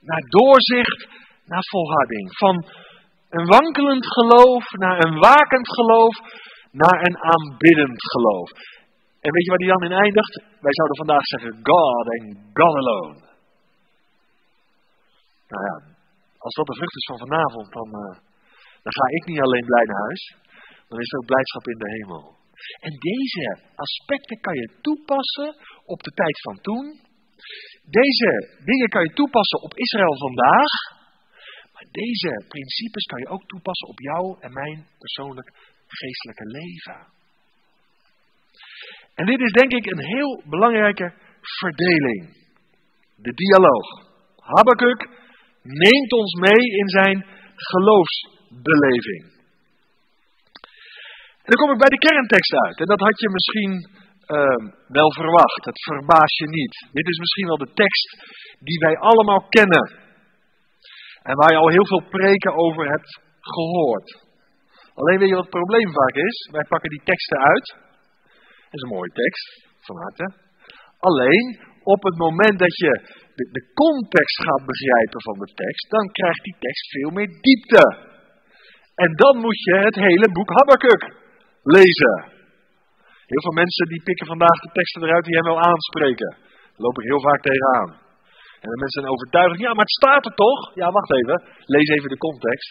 [0.00, 1.08] naar doorzicht
[1.44, 2.36] naar volharding.
[2.36, 2.54] Van
[3.30, 6.14] een wankelend geloof naar een wakend geloof
[6.70, 8.50] naar een aanbiddend geloof.
[9.24, 10.34] En weet je waar die dan in eindigt?
[10.66, 12.22] Wij zouden vandaag zeggen God en
[12.58, 13.18] God alone.
[15.50, 15.76] Nou ja,
[16.44, 18.14] als dat de vrucht is van vanavond, dan, uh,
[18.84, 20.22] dan ga ik niet alleen blij naar huis.
[20.88, 22.24] Dan is er ook blijdschap in de hemel.
[22.86, 23.46] En deze
[23.86, 25.50] aspecten kan je toepassen
[25.94, 26.86] op de tijd van toen.
[28.00, 28.30] Deze
[28.70, 30.72] dingen kan je toepassen op Israël vandaag.
[31.72, 35.48] Maar deze principes kan je ook toepassen op jou en mijn persoonlijk
[35.86, 37.13] geestelijke leven.
[39.14, 42.22] En dit is denk ik een heel belangrijke verdeling.
[43.16, 43.86] De dialoog.
[44.36, 45.08] Habakkuk
[45.62, 49.22] neemt ons mee in zijn geloofsbeleving.
[51.48, 52.78] Dan kom ik bij de kerntekst uit.
[52.80, 53.72] En dat had je misschien
[54.36, 55.64] uh, wel verwacht.
[55.64, 56.74] Het verbaast je niet.
[56.92, 58.08] Dit is misschien wel de tekst
[58.58, 59.86] die wij allemaal kennen.
[61.22, 64.08] En waar je al heel veel preken over hebt gehoord.
[64.94, 66.48] Alleen weet je wat het probleem vaak is?
[66.52, 67.76] Wij pakken die teksten uit.
[68.74, 69.46] Dat is een mooie tekst,
[69.88, 70.26] van harte.
[71.08, 71.46] Alleen
[71.94, 72.92] op het moment dat je
[73.38, 77.84] de, de context gaat begrijpen van de tekst, dan krijgt die tekst veel meer diepte.
[79.04, 81.02] En dan moet je het hele boek Habakkuk
[81.76, 82.16] lezen.
[83.32, 86.30] Heel veel mensen die pikken vandaag de teksten eruit die hem wel aanspreken.
[86.72, 87.90] Daar loop ik heel vaak tegenaan.
[88.62, 90.60] En de mensen zijn overtuigd, ja, maar het staat er toch?
[90.80, 91.36] Ja, wacht even,
[91.74, 92.70] lees even de context.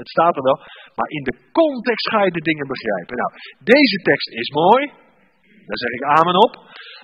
[0.00, 0.58] Het staat er wel.
[0.98, 3.16] Maar in de context ga je de dingen begrijpen.
[3.22, 3.30] Nou,
[3.74, 4.82] deze tekst is mooi.
[5.68, 6.52] Daar zeg ik amen op.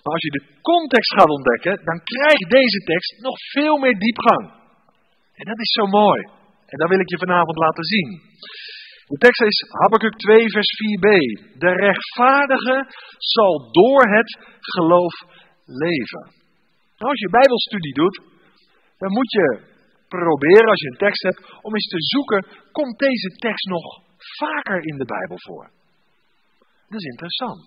[0.02, 4.44] Maar als je de context gaat ontdekken, dan krijgt deze tekst nog veel meer diepgang.
[5.40, 6.20] En dat is zo mooi.
[6.70, 8.10] En dat wil ik je vanavond laten zien.
[9.12, 11.08] De tekst is Habakkuk 2, vers 4b.
[11.64, 12.76] De rechtvaardige
[13.34, 14.30] zal door het
[14.74, 15.14] geloof
[15.84, 16.24] leven.
[16.98, 18.16] Nou, als je Bijbelstudie doet,
[18.98, 19.46] dan moet je
[20.08, 23.86] proberen, als je een tekst hebt, om eens te zoeken, komt deze tekst nog
[24.42, 25.70] vaker in de Bijbel voor?
[26.88, 27.64] Dat is interessant.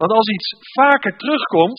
[0.00, 0.48] Want als iets
[0.80, 1.78] vaker terugkomt,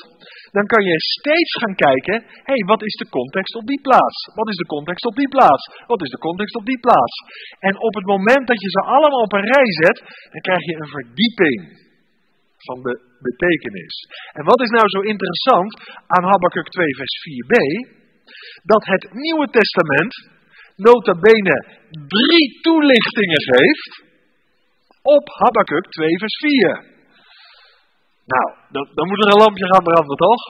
[0.56, 2.16] dan kan je steeds gaan kijken,
[2.50, 4.18] hé, hey, wat is de context op die plaats?
[4.40, 5.64] Wat is de context op die plaats?
[5.92, 7.16] Wat is de context op die plaats?
[7.60, 9.98] En op het moment dat je ze allemaal op een rij zet,
[10.32, 11.60] dan krijg je een verdieping
[12.68, 12.94] van de
[13.28, 13.96] betekenis.
[14.38, 15.72] En wat is nou zo interessant
[16.14, 17.54] aan Habakkuk 2 vers 4b?
[18.72, 20.14] Dat het Nieuwe Testament
[20.76, 21.56] nota bene
[22.18, 23.94] drie toelichtingen geeft
[25.02, 26.97] op Habakkuk 2 vers 4.
[28.34, 30.44] Nou, dan, dan moet er een lampje gaan branden, toch?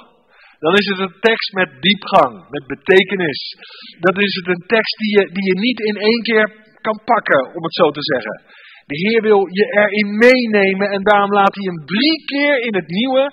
[0.63, 3.40] Dan is het een tekst met diepgang, met betekenis.
[4.06, 6.46] Dan is het een tekst die je, die je niet in één keer
[6.88, 8.36] kan pakken, om het zo te zeggen.
[8.92, 12.88] De Heer wil je erin meenemen en daarom laat hij hem drie keer in het
[13.00, 13.24] Nieuwe,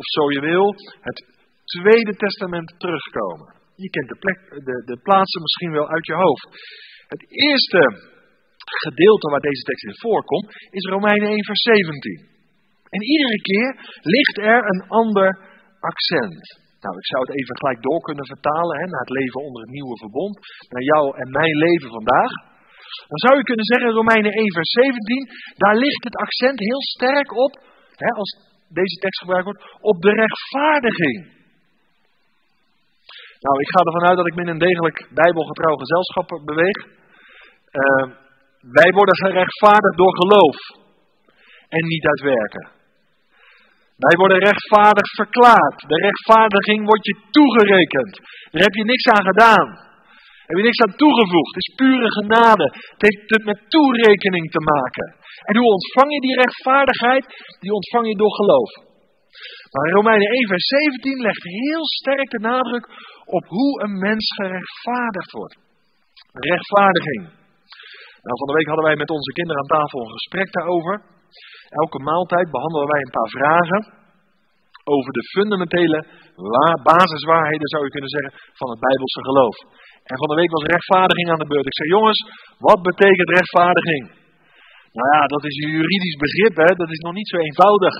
[0.00, 0.66] of zo je wil,
[1.08, 1.18] het
[1.64, 3.48] Tweede Testament terugkomen.
[3.74, 6.46] Je kent de, plek, de, de plaatsen misschien wel uit je hoofd.
[7.14, 7.82] Het eerste
[8.84, 12.37] gedeelte waar deze tekst in voorkomt is Romeinen 1 vers 17.
[12.94, 13.70] En iedere keer
[14.16, 15.28] ligt er een ander
[15.90, 16.44] accent.
[16.84, 19.72] Nou, ik zou het even gelijk door kunnen vertalen hè, naar het leven onder het
[19.76, 20.34] nieuwe verbond,
[20.72, 22.32] naar jou en mijn leven vandaag.
[23.10, 25.28] Dan zou je kunnen zeggen, Romeinen 1 vers 17,
[25.62, 27.52] daar ligt het accent heel sterk op,
[28.04, 28.30] hè, als
[28.80, 31.18] deze tekst gebruikt wordt, op de rechtvaardiging.
[33.44, 36.78] Nou, ik ga ervan uit dat ik me in een degelijk bijbelgetrouw gezelschap beweeg.
[37.82, 38.04] Uh,
[38.78, 40.56] wij worden gerechtvaardigd door geloof
[41.68, 42.77] en niet uit werken.
[44.06, 45.78] Wij worden rechtvaardig verklaard.
[45.92, 48.14] De rechtvaardiging wordt je toegerekend.
[48.52, 49.68] Daar heb je niks aan gedaan.
[50.44, 51.52] Daar heb je niks aan toegevoegd.
[51.54, 52.66] Het is pure genade.
[52.94, 55.06] Het heeft met toerekening te maken.
[55.48, 57.24] En hoe ontvang je die rechtvaardigheid?
[57.64, 58.70] Die ontvang je door geloof.
[59.72, 62.84] Maar in Romeinen 1 vers 17 legt heel sterk de nadruk
[63.36, 65.56] op hoe een mens gerechtvaardigd wordt.
[66.50, 67.22] Rechtvaardiging.
[68.24, 70.94] Nou, van de week hadden wij met onze kinderen aan tafel een gesprek daarover.
[71.82, 73.80] Elke maaltijd behandelen wij een paar vragen
[74.94, 75.98] over de fundamentele
[76.90, 79.56] basiswaarheden, zou je kunnen zeggen, van het Bijbelse geloof.
[80.10, 81.70] En van de week was rechtvaardiging aan de beurt.
[81.70, 82.20] Ik zei, jongens,
[82.68, 84.02] wat betekent rechtvaardiging?
[84.98, 87.94] Nou ja, dat is een juridisch begrip, dat is nog niet zo eenvoudig.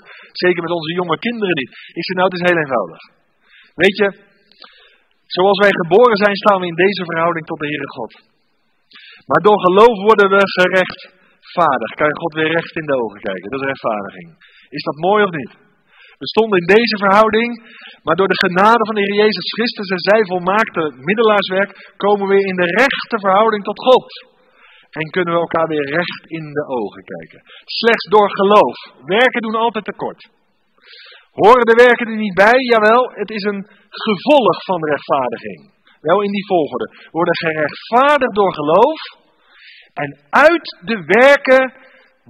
[0.45, 1.73] Zeker met onze jonge kinderen niet.
[1.99, 3.01] Ik zei, nou, het is heel eenvoudig.
[3.83, 4.09] Weet je,
[5.37, 8.13] zoals wij geboren zijn, staan we in deze verhouding tot de Heere God.
[9.29, 10.43] Maar door geloof worden we
[11.49, 11.95] gerechtvaardigd.
[11.99, 13.51] Kan je God weer recht in de ogen kijken?
[13.51, 14.29] Dat is rechtvaardiging.
[14.79, 15.53] Is dat mooi of niet?
[16.23, 17.51] We stonden in deze verhouding,
[18.05, 21.71] maar door de genade van de Heer Jezus Christus en zij volmaakte middelaarswerk,
[22.05, 24.09] komen we in de rechte verhouding tot God.
[25.01, 27.41] En kunnen we elkaar weer recht in de ogen kijken.
[27.81, 28.77] Slechts door geloof.
[29.19, 30.21] Werken doen altijd tekort.
[31.43, 32.59] Horen de werken er niet bij?
[32.73, 33.63] Jawel, het is een
[34.07, 35.61] gevolg van rechtvaardiging.
[36.01, 36.87] Wel in die volgorde.
[36.95, 39.01] We worden gerechtvaardigd door geloof.
[40.05, 40.11] En
[40.47, 41.65] uit de werken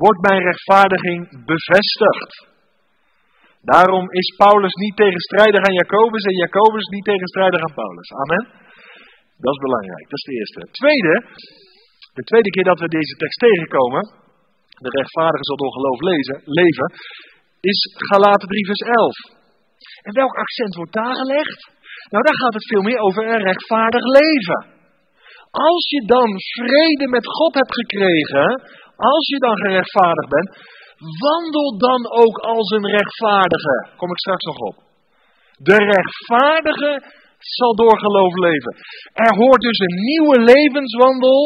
[0.03, 1.21] wordt mijn rechtvaardiging
[1.53, 2.31] bevestigd.
[3.73, 8.09] Daarom is Paulus niet tegenstrijdig aan Jacobus en Jacobus niet tegenstrijdig aan Paulus.
[8.23, 8.45] Amen.
[9.45, 10.07] Dat is belangrijk.
[10.11, 10.61] Dat is de eerste.
[10.81, 11.15] tweede,
[12.19, 14.03] de tweede keer dat we deze tekst tegenkomen,
[14.87, 16.89] de rechtvaardige zal door geloof lezen, leven,
[17.61, 17.79] is
[18.09, 19.17] Galaten 3 vers 11.
[20.07, 21.61] En welk accent wordt daar gelegd?
[22.13, 24.78] Nou, daar gaat het veel meer over een rechtvaardig leven.
[25.51, 28.49] Als je dan vrede met God hebt gekregen,
[28.97, 30.51] als je dan gerechtvaardigd bent,
[31.25, 33.77] wandel dan ook als een rechtvaardige.
[33.97, 34.77] Kom ik straks nog op.
[35.57, 36.93] De rechtvaardige
[37.39, 38.75] zal door geloof leven.
[39.13, 41.41] Er hoort dus een nieuwe levenswandel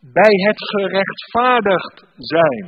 [0.00, 2.64] bij het gerechtvaardigd zijn.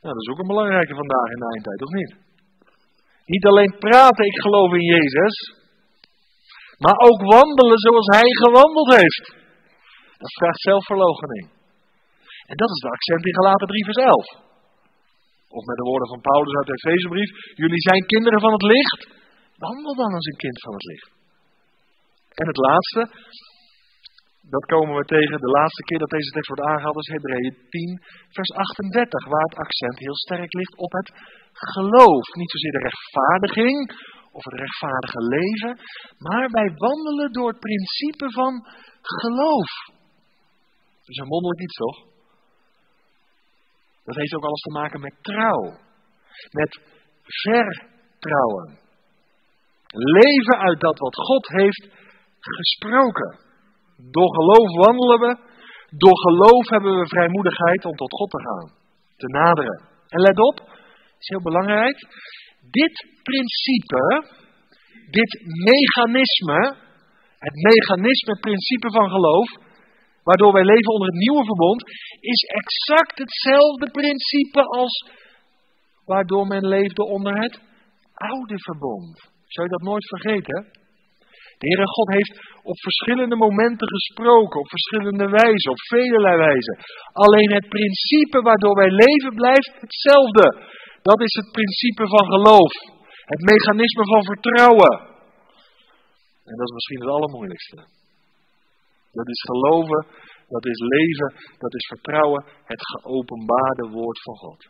[0.00, 2.12] Nou, dat is ook een belangrijke vandaag in de eindtijd, of niet?
[3.24, 5.55] Niet alleen praten, ik geloof in Jezus,
[6.84, 9.26] maar ook wandelen zoals Hij gewandeld heeft.
[10.22, 11.46] Dat vraagt zelfverloochening.
[12.50, 14.44] En dat is de accent in Galaten 3 vers 11.
[15.56, 17.30] Of met de woorden van Paulus uit de Efezebrief,
[17.62, 19.00] jullie zijn kinderen van het licht,
[19.64, 21.10] wandel dan als een kind van het licht.
[22.40, 23.02] En het laatste,
[24.54, 28.02] dat komen we tegen de laatste keer dat deze tekst wordt aangehaald, is Hebreeën 10,
[28.36, 31.08] vers 38, waar het accent heel sterk ligt op het
[31.74, 32.24] geloof.
[32.40, 33.78] Niet zozeer de rechtvaardiging
[34.36, 35.72] of het rechtvaardige leven,
[36.18, 38.52] maar wij wandelen door het principe van
[39.00, 39.70] geloof.
[40.98, 41.98] Dat is een wonderlijk iets, toch?
[44.04, 45.62] Dat heeft ook alles te maken met trouw,
[46.50, 46.80] met
[47.42, 48.78] vertrouwen.
[49.88, 51.88] Leven uit dat wat God heeft
[52.40, 53.38] gesproken.
[53.96, 55.32] Door geloof wandelen we.
[55.96, 58.72] Door geloof hebben we vrijmoedigheid om tot God te gaan.
[59.16, 59.80] Te naderen.
[60.08, 60.60] En let op,
[61.18, 61.98] is heel belangrijk.
[62.70, 64.02] Dit principe,
[65.10, 65.32] dit
[65.70, 66.60] mechanisme,
[67.38, 69.48] het mechanisme, het principe van geloof,
[70.22, 71.80] waardoor wij leven onder het nieuwe verbond,
[72.20, 74.94] is exact hetzelfde principe als
[76.04, 77.60] waardoor men leefde onder het
[78.14, 79.14] oude verbond.
[79.46, 80.58] Zou je dat nooit vergeten?
[81.58, 86.76] De Heere God heeft op verschillende momenten gesproken, op verschillende wijzen, op vele wijzen.
[87.12, 90.46] Alleen het principe waardoor wij leven blijft hetzelfde.
[91.10, 92.72] Dat is het principe van geloof.
[93.32, 94.92] Het mechanisme van vertrouwen.
[96.48, 97.78] En dat is misschien het allermoeilijkste.
[99.18, 100.00] Dat is geloven,
[100.54, 101.30] dat is leven,
[101.64, 104.60] dat is vertrouwen, het geopenbaarde woord van God.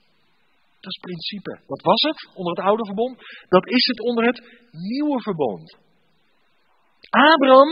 [0.81, 1.53] Dat is principe.
[1.67, 3.15] Wat was het onder het oude verbond?
[3.49, 4.39] Dat is het onder het
[4.71, 5.67] nieuwe verbond.
[7.11, 7.71] Abraham,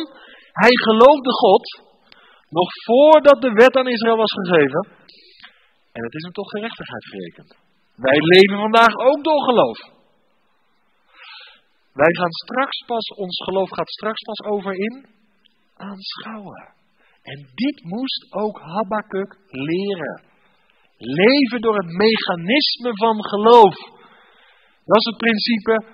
[0.62, 1.64] hij geloofde God
[2.48, 4.82] nog voordat de wet aan Israël was gegeven.
[5.92, 7.63] En het is hem toch gerechtigheid gerekend.
[7.94, 9.78] Wij leven vandaag ook door geloof.
[11.92, 15.06] Wij gaan straks pas, ons geloof gaat straks pas over in
[15.74, 16.74] aanschouwen.
[17.22, 20.22] En dit moest ook Habakkuk leren.
[20.96, 23.74] Leven door het mechanisme van geloof.
[24.84, 25.84] Dat is het principe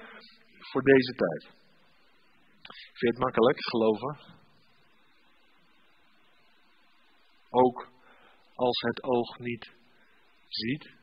[0.59, 1.59] voor deze tijd.
[2.93, 4.19] Vind het makkelijk, geloven?
[7.51, 7.89] Ook
[8.55, 9.73] als het oog niet
[10.49, 11.00] ziet.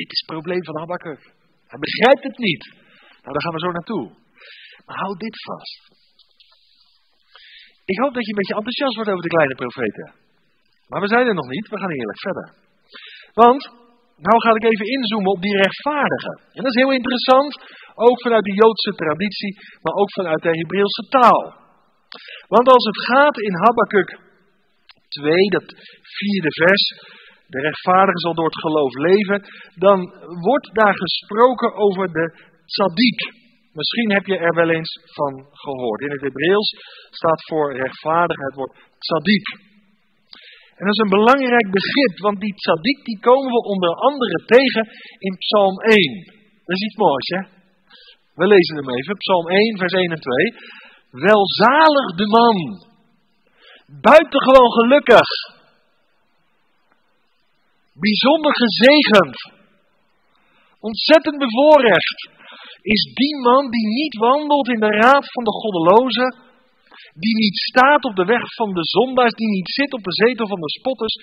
[0.00, 1.22] Dit is het probleem van Habakkuk.
[1.72, 2.64] Hij begrijpt het niet.
[3.22, 4.04] Nou, daar gaan we zo naartoe.
[4.86, 5.80] Maar houd dit vast.
[7.92, 10.06] Ik hoop dat je een beetje enthousiast wordt over de kleine profeten.
[10.88, 12.46] Maar we zijn er nog niet, we gaan eerlijk verder.
[13.42, 13.62] Want,
[14.26, 16.32] nou ga ik even inzoomen op die rechtvaardige.
[16.56, 17.52] En dat is heel interessant,
[18.06, 19.52] ook vanuit de Joodse traditie,
[19.82, 21.42] maar ook vanuit de Hebreeuwse taal.
[22.54, 24.10] Want als het gaat in Habakkuk
[25.08, 25.66] 2, dat
[26.18, 26.84] vierde vers,
[27.46, 29.38] de rechtvaardige zal door het geloof leven,
[29.74, 29.98] dan
[30.48, 32.26] wordt daar gesproken over de
[32.66, 33.20] tzaddik.
[33.72, 36.00] Misschien heb je er wel eens van gehoord.
[36.00, 36.70] In het Hebreeuws
[37.10, 39.46] staat voor rechtvaardig het woord tzaddik.
[40.78, 44.82] En dat is een belangrijk begrip, want die tzaddik die komen we onder andere tegen
[45.18, 45.96] in Psalm 1.
[46.66, 47.40] Dat is iets moois, hè?
[48.34, 50.34] We lezen hem even, Psalm 1, vers 1 en 2.
[51.28, 52.56] Welzalig de man,
[54.00, 55.28] buitengewoon gelukkig,
[57.94, 59.36] bijzonder gezegend,
[60.80, 62.18] ontzettend bevoorrecht,
[62.82, 66.30] is die man die niet wandelt in de raad van de goddelozen,
[67.14, 70.46] die niet staat op de weg van de zondaars, die niet zit op de zetel
[70.48, 71.14] van de spotters,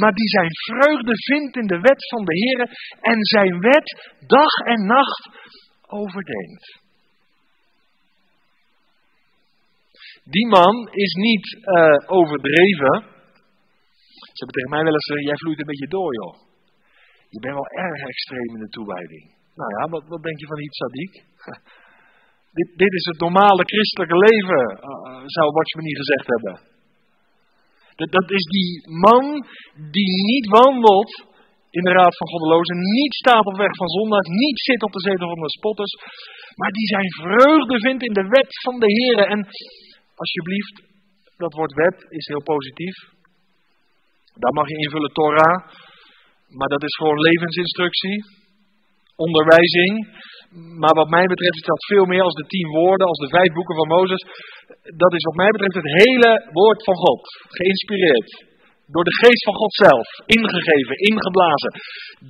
[0.00, 2.60] maar die zijn vreugde vindt in de wet van de Heer
[3.00, 5.28] en zijn wet dag en nacht
[5.86, 6.84] overdenkt.
[10.24, 13.15] Die man is niet uh, overdreven.
[14.36, 16.34] Ze hebben tegen mij wel eens, uh, jij vloeit een beetje door joh.
[17.34, 19.24] Je bent wel erg extreem in de toewijding.
[19.60, 21.14] Nou ja, wat, wat denk je van iets sadiek?
[22.58, 26.54] dit, dit is het normale christelijke leven, uh, zou Watchman niet gezegd hebben.
[27.98, 28.72] Dat, dat is die
[29.06, 29.24] man
[29.98, 31.12] die niet wandelt
[31.78, 35.02] in de raad van goddelozen, niet staat op weg van zondags, niet zit op de
[35.08, 35.94] zetel van de spotters,
[36.60, 39.18] maar die zijn vreugde vindt in de wet van de Heer.
[39.32, 39.40] En
[40.22, 40.76] alsjeblieft,
[41.36, 42.96] dat woord wet is heel positief.
[44.42, 45.56] Daar mag je invullen Torah,
[46.58, 48.18] maar dat is gewoon levensinstructie,
[49.26, 49.92] onderwijzing.
[50.82, 53.50] Maar wat mij betreft is dat veel meer als de tien woorden, als de vijf
[53.52, 54.22] boeken van Mozes.
[55.02, 57.22] Dat is wat mij betreft het hele woord van God,
[57.58, 58.30] geïnspireerd.
[58.94, 61.72] Door de geest van God zelf, ingegeven, ingeblazen.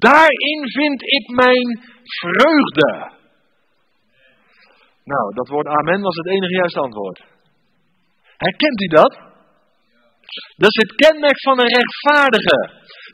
[0.08, 1.68] Daarin vind ik mijn
[2.20, 2.90] vreugde.
[5.04, 7.24] Nou, dat woord amen was het enige juiste antwoord.
[8.36, 9.25] Herkent u dat?
[10.62, 12.58] Dat is het kenmerk van een rechtvaardige.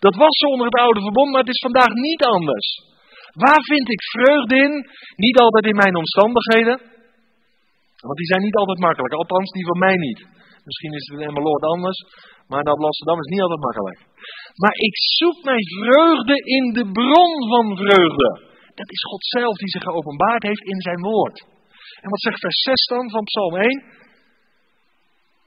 [0.06, 2.68] Dat was zo onder het oude verbond, maar het is vandaag niet anders.
[3.44, 4.72] Waar vind ik vreugde in?
[5.24, 6.76] Niet altijd in mijn omstandigheden.
[8.06, 10.20] Want die zijn niet altijd makkelijk, althans die van mij niet.
[10.66, 11.98] Misschien is het in Emmeloord anders,
[12.48, 13.98] maar in Amsterdam is niet altijd makkelijk.
[14.62, 18.28] Maar ik zoek mijn vreugde in de bron van vreugde.
[18.80, 21.36] Dat is God zelf die zich geopenbaard heeft in zijn woord.
[22.02, 23.84] En wat zegt vers 6 dan van Psalm 1?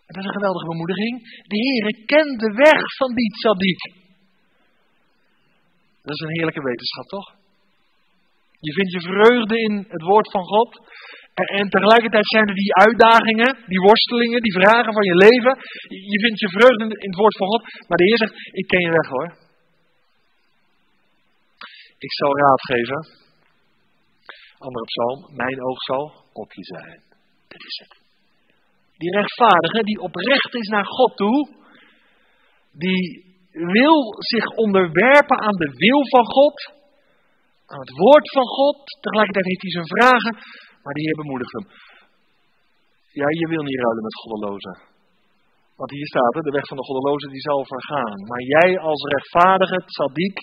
[0.08, 1.16] En dat is een geweldige bemoediging.
[1.52, 3.82] De Heere kent de weg van die tzaddik.
[6.06, 7.28] Dat is een heerlijke wetenschap, toch?
[8.68, 10.72] Je vindt je vreugde in het woord van God.
[11.34, 15.54] En, en, tegelijkertijd zijn er die uitdagingen, die worstelingen, die vragen van je leven.
[16.14, 17.64] Je vindt je vreugde in het woord van God.
[17.88, 19.30] Maar de Heer zegt, ik ken je weg hoor.
[21.98, 23.00] Ik zal raad geven.
[24.58, 27.02] Andere psalm, mijn oog zal op je zijn.
[27.48, 28.05] Dit is het.
[29.02, 31.40] Die rechtvaardige, die oprecht is naar God toe,
[32.72, 33.04] die
[33.52, 33.98] wil
[34.32, 36.58] zich onderwerpen aan de wil van God,
[37.66, 38.78] aan het woord van God.
[39.06, 40.34] Tegelijkertijd heeft hij zijn vragen,
[40.84, 41.68] maar de Heer bemoedigt hem.
[43.22, 44.76] Ja, je wil niet ruilen met goddelozen.
[45.76, 48.18] Want hier staat de weg van de goddelozen die zal vergaan.
[48.30, 50.38] Maar jij als rechtvaardige, tzaddik,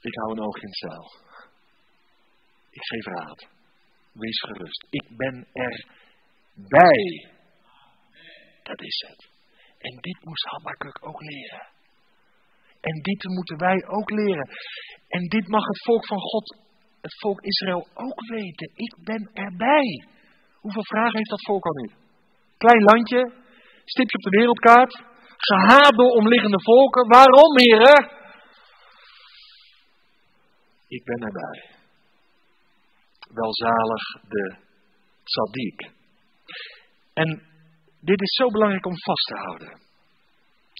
[0.00, 1.06] ik hou een oog in het.
[2.70, 3.48] Ik geef raad.
[4.12, 4.86] Wees gerust.
[4.90, 5.86] Ik ben er
[6.54, 7.30] bij.
[8.62, 9.30] Dat is het.
[9.78, 11.66] En dit moest Habakkuk ook leren.
[12.80, 14.48] En dit moeten wij ook leren.
[15.08, 16.56] En dit mag het volk van God,
[17.00, 18.70] het volk Israël ook weten.
[18.74, 20.06] Ik ben erbij.
[20.60, 21.94] Hoeveel vragen heeft dat volk al niet?
[22.56, 23.32] Klein landje,
[23.84, 25.02] stipje op de wereldkaart,
[25.36, 27.08] gehaat door omliggende volken.
[27.08, 28.10] Waarom, heren?
[30.88, 31.70] Ik ben erbij.
[33.34, 34.54] Welzalig de
[35.24, 35.90] tzaddik.
[37.12, 37.28] En
[38.00, 39.80] dit is zo belangrijk om vast te houden.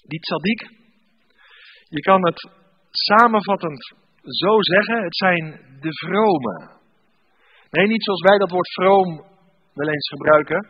[0.07, 0.61] Die tzaddik,
[1.89, 2.49] je kan het
[2.91, 3.81] samenvattend
[4.23, 5.43] zo zeggen, het zijn
[5.79, 6.55] de vrome.
[7.69, 9.09] Nee, niet zoals wij dat woord vroom
[9.73, 10.61] wel eens gebruiken.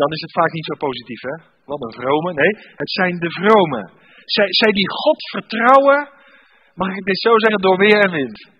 [0.00, 1.36] Dan is het vaak niet zo positief, hè?
[1.64, 2.32] Wat een vrome.
[2.32, 3.90] Nee, het zijn de vrome.
[4.24, 6.08] Zij, zij die God vertrouwen,
[6.74, 8.50] mag ik dit zo zeggen, door weer en wind.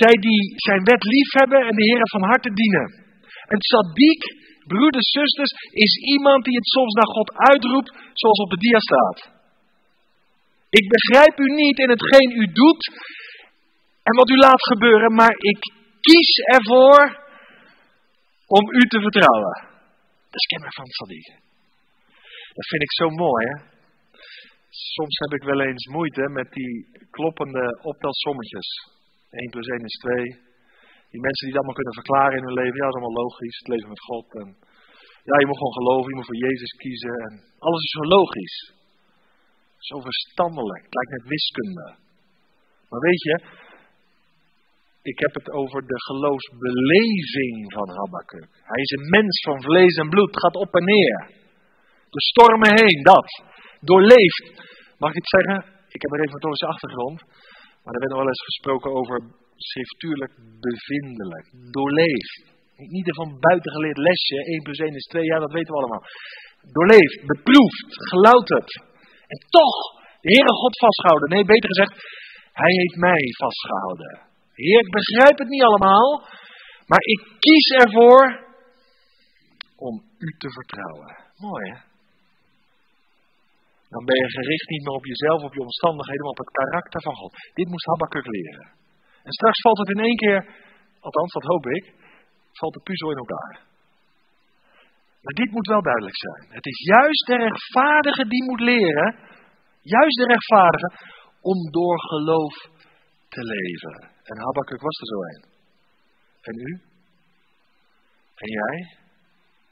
[0.00, 3.03] Zij die zijn wet lief hebben en de Heer van harte dienen.
[3.52, 4.20] Een tzaddik
[4.72, 5.52] broeders, zusters,
[5.86, 9.18] is iemand die het soms naar God uitroept, zoals op de dia staat.
[10.78, 12.82] Ik begrijp u niet in hetgeen u doet
[14.02, 15.60] en wat u laat gebeuren, maar ik
[16.00, 17.02] kies ervoor
[18.46, 19.56] om u te vertrouwen.
[20.30, 21.26] Dat is kenmerk van Sadiq.
[22.56, 23.56] Dat vind ik zo mooi, hè?
[24.68, 26.74] Soms heb ik wel eens moeite met die
[27.10, 28.68] kloppende optelsommetjes.
[29.30, 30.43] 1 plus 1 is 2.
[31.14, 32.76] Die mensen die het allemaal kunnen verklaren in hun leven.
[32.78, 33.56] Ja, dat is allemaal logisch.
[33.60, 34.26] Het leven met God.
[34.42, 34.48] En
[35.28, 36.08] ja, je moet gewoon geloven.
[36.10, 37.14] Je moet voor Jezus kiezen.
[37.26, 37.32] En
[37.66, 38.58] alles is zo logisch.
[39.88, 40.82] Zo verstandelijk.
[40.86, 41.86] Het lijkt net wiskunde.
[42.88, 43.36] Maar weet je,
[45.10, 48.50] ik heb het over de geloofsbeleving van Habakkuk.
[48.72, 50.30] Hij is een mens van vlees en bloed.
[50.34, 51.18] Het gaat op en neer.
[52.14, 53.28] de stormen heen, dat.
[53.80, 54.46] Doorleeft.
[54.98, 55.58] Mag ik iets zeggen?
[55.94, 57.18] Ik heb een reformatorische achtergrond,
[57.82, 59.16] maar er werd nog wel eens gesproken over
[59.56, 60.32] schriftuurlijk
[60.66, 61.46] bevindelijk.
[61.70, 62.52] Doorleeft.
[62.76, 65.80] Niet een van buiten geleerd lesje, 1 plus 1 is 2, ja dat weten we
[65.80, 66.04] allemaal.
[66.76, 68.70] Doorleefd, beproefd, gelouterd.
[69.32, 69.76] En toch,
[70.20, 71.28] de Heere God vastgehouden.
[71.28, 71.94] Nee, beter gezegd,
[72.52, 74.12] Hij heeft mij vastgehouden.
[74.54, 76.08] Heer, ik begrijp het niet allemaal,
[76.86, 78.24] maar ik kies ervoor
[79.76, 81.10] om u te vertrouwen.
[81.36, 81.78] Mooi hè?
[83.94, 87.00] Dan ben je gericht niet meer op jezelf, op je omstandigheden, maar op het karakter
[87.02, 87.32] van God.
[87.54, 88.66] Dit moest Habakkuk leren.
[89.26, 90.40] En straks valt het in één keer,
[91.00, 91.84] althans dat hoop ik,
[92.52, 93.52] valt de puzzel in elkaar.
[95.22, 96.42] Maar dit moet wel duidelijk zijn.
[96.48, 99.18] Het is juist de rechtvaardige die moet leren,
[99.80, 100.90] juist de rechtvaardige,
[101.40, 102.54] om door geloof
[103.28, 104.10] te leven.
[104.22, 105.44] En Habakkuk was er zo een.
[106.40, 106.70] En u?
[108.34, 108.98] En jij?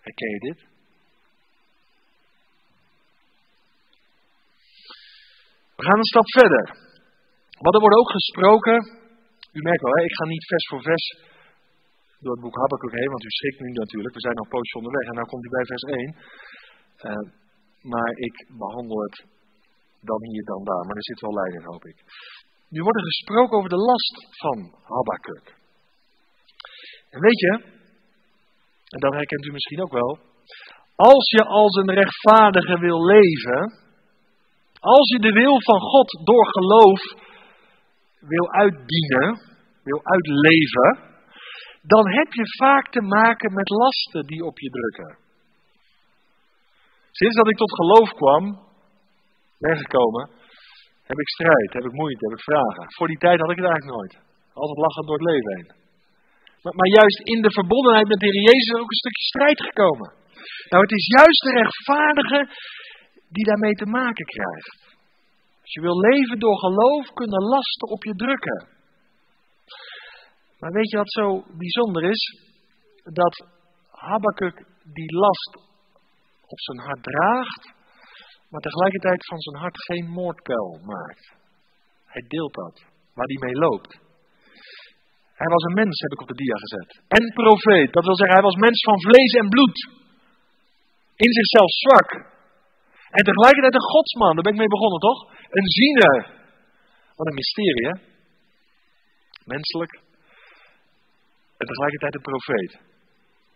[0.01, 0.61] Herken je dit?
[5.77, 6.65] We gaan een stap verder.
[7.59, 9.02] Want er wordt ook gesproken.
[9.57, 11.07] U merkt wel, hè, ik ga niet vers voor vers
[12.23, 14.15] door het boek Habakkuk heen, want u schrikt nu natuurlijk.
[14.15, 15.99] We zijn al poosje onderweg en nu komt hij bij vers 1.
[15.99, 17.25] Uh, eh,
[17.93, 19.17] maar ik behandel het
[20.11, 20.85] dan hier, dan daar.
[20.87, 21.99] Maar er zit wel in, hoop ik.
[22.69, 24.59] Nu wordt er gesproken over de last van
[24.93, 25.47] Habakkuk.
[27.15, 27.53] En weet je,
[28.95, 30.19] en dat herkent u misschien ook wel.
[30.95, 33.61] Als je als een rechtvaardige wil leven,
[34.81, 37.01] als je de wil van God door geloof
[38.27, 39.29] wil uitdienen,
[39.83, 40.89] wil uitleven,
[41.83, 45.19] dan heb je vaak te maken met lasten die op je drukken.
[47.11, 48.45] Sinds dat ik tot geloof kwam,
[49.59, 50.31] ben gekomen,
[51.11, 52.85] heb ik strijd, heb ik moeite, heb ik vragen.
[52.97, 54.15] Voor die tijd had ik het eigenlijk nooit.
[54.53, 55.71] Altijd lachend door het leven heen.
[56.63, 60.11] Maar, maar juist in de verbondenheid met de Heer Jezus ook een stukje strijd gekomen.
[60.71, 62.41] Nou, het is juist de rechtvaardige
[63.35, 64.79] die daarmee te maken krijgt.
[65.75, 68.61] Je wil leven door geloof, kunnen lasten op je drukken.
[70.59, 72.23] Maar weet je wat zo bijzonder is?
[73.03, 73.47] Dat
[73.91, 74.57] Habakkuk
[74.99, 75.53] die last
[76.47, 77.65] op zijn hart draagt,
[78.51, 81.25] maar tegelijkertijd van zijn hart geen moordkuil maakt.
[82.07, 82.77] Hij deelt dat,
[83.15, 83.93] waar hij mee loopt.
[85.41, 86.91] Hij was een mens, heb ik op de dia gezet.
[87.09, 89.79] En profeet, dat wil zeggen, hij was mens van vlees en bloed.
[91.25, 92.11] In zichzelf zwak.
[93.19, 95.21] En tegelijkertijd een godsman, daar ben ik mee begonnen toch?
[95.59, 96.17] Een ziener.
[97.17, 97.95] Wat een mysterie, hè?
[99.45, 99.93] Menselijk.
[101.57, 102.81] En tegelijkertijd een profeet.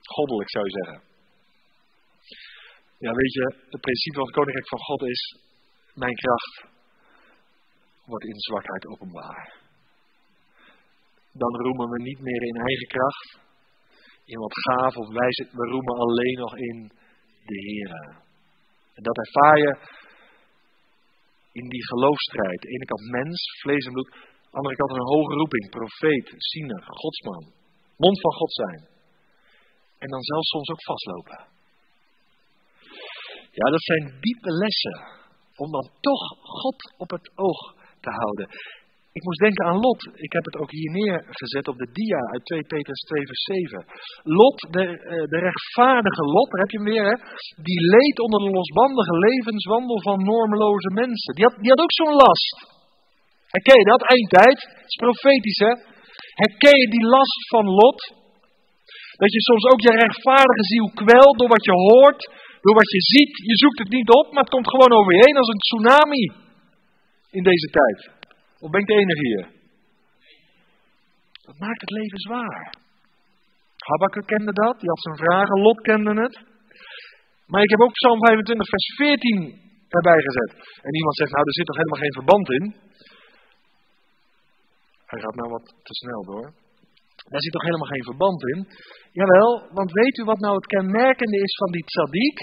[0.03, 1.03] Goddelijk zou je zeggen.
[2.99, 5.23] Ja, weet je, het principe van het koninkrijk van God is:
[5.95, 6.65] mijn kracht
[8.05, 9.55] wordt in zwakheid openbaar.
[11.33, 13.39] Dan roemen we niet meer in eigen kracht,
[14.25, 15.53] in wat gaaf of wijsheid.
[15.53, 16.93] We roemen alleen nog in
[17.45, 17.91] de Heer.
[18.95, 20.05] En dat ervaar je
[21.61, 22.61] in die geloofstrijd.
[22.61, 24.11] De ene kant mens, vlees en bloed.
[24.51, 27.45] De andere kant een hoge roeping, profeet, ziener, godsman.
[27.97, 28.81] Mond van God zijn.
[29.99, 31.39] En dan zelfs soms ook vastlopen.
[33.59, 34.99] Ja, dat zijn diepe lessen.
[35.57, 37.61] Om dan toch God op het oog
[38.01, 38.49] te houden.
[39.19, 40.01] Ik moest denken aan Lot.
[40.27, 43.85] Ik heb het ook hier neergezet op de dia uit 2 Petrus 2 vers 7.
[44.41, 47.17] Lot, de, eh, de rechtvaardige Lot, daar heb je hem weer, hè,
[47.69, 51.33] die leed onder de losbandige levenswandel van normeloze mensen.
[51.37, 52.57] Die had, die had ook zo'n last.
[53.55, 54.03] Herken je dat?
[54.14, 54.59] Eindtijd.
[54.81, 55.73] Dat is profetisch, hè?
[56.43, 58.01] Herken je die last van Lot?
[59.23, 62.21] Dat je soms ook je rechtvaardige ziel kwelt door wat je hoort,
[62.64, 63.33] door wat je ziet.
[63.51, 66.25] Je zoekt het niet op, maar het komt gewoon over je heen als een tsunami
[67.39, 68.16] in deze tijd.
[68.65, 69.45] Of ben ik de enige hier?
[71.47, 72.75] Dat maakt het leven zwaar.
[73.77, 76.35] Habakkuk kende dat, die had zijn vragen, Lot kende het.
[77.47, 80.53] Maar ik heb ook Psalm 25, vers 14 erbij gezet.
[80.87, 82.65] En iemand zegt, nou, er zit toch helemaal geen verband in?
[85.11, 86.47] Hij gaat nou wat te snel door.
[87.31, 88.61] Daar zit toch helemaal geen verband in?
[89.13, 92.39] Jawel, want weet u wat nou het kenmerkende is van die tzaddik?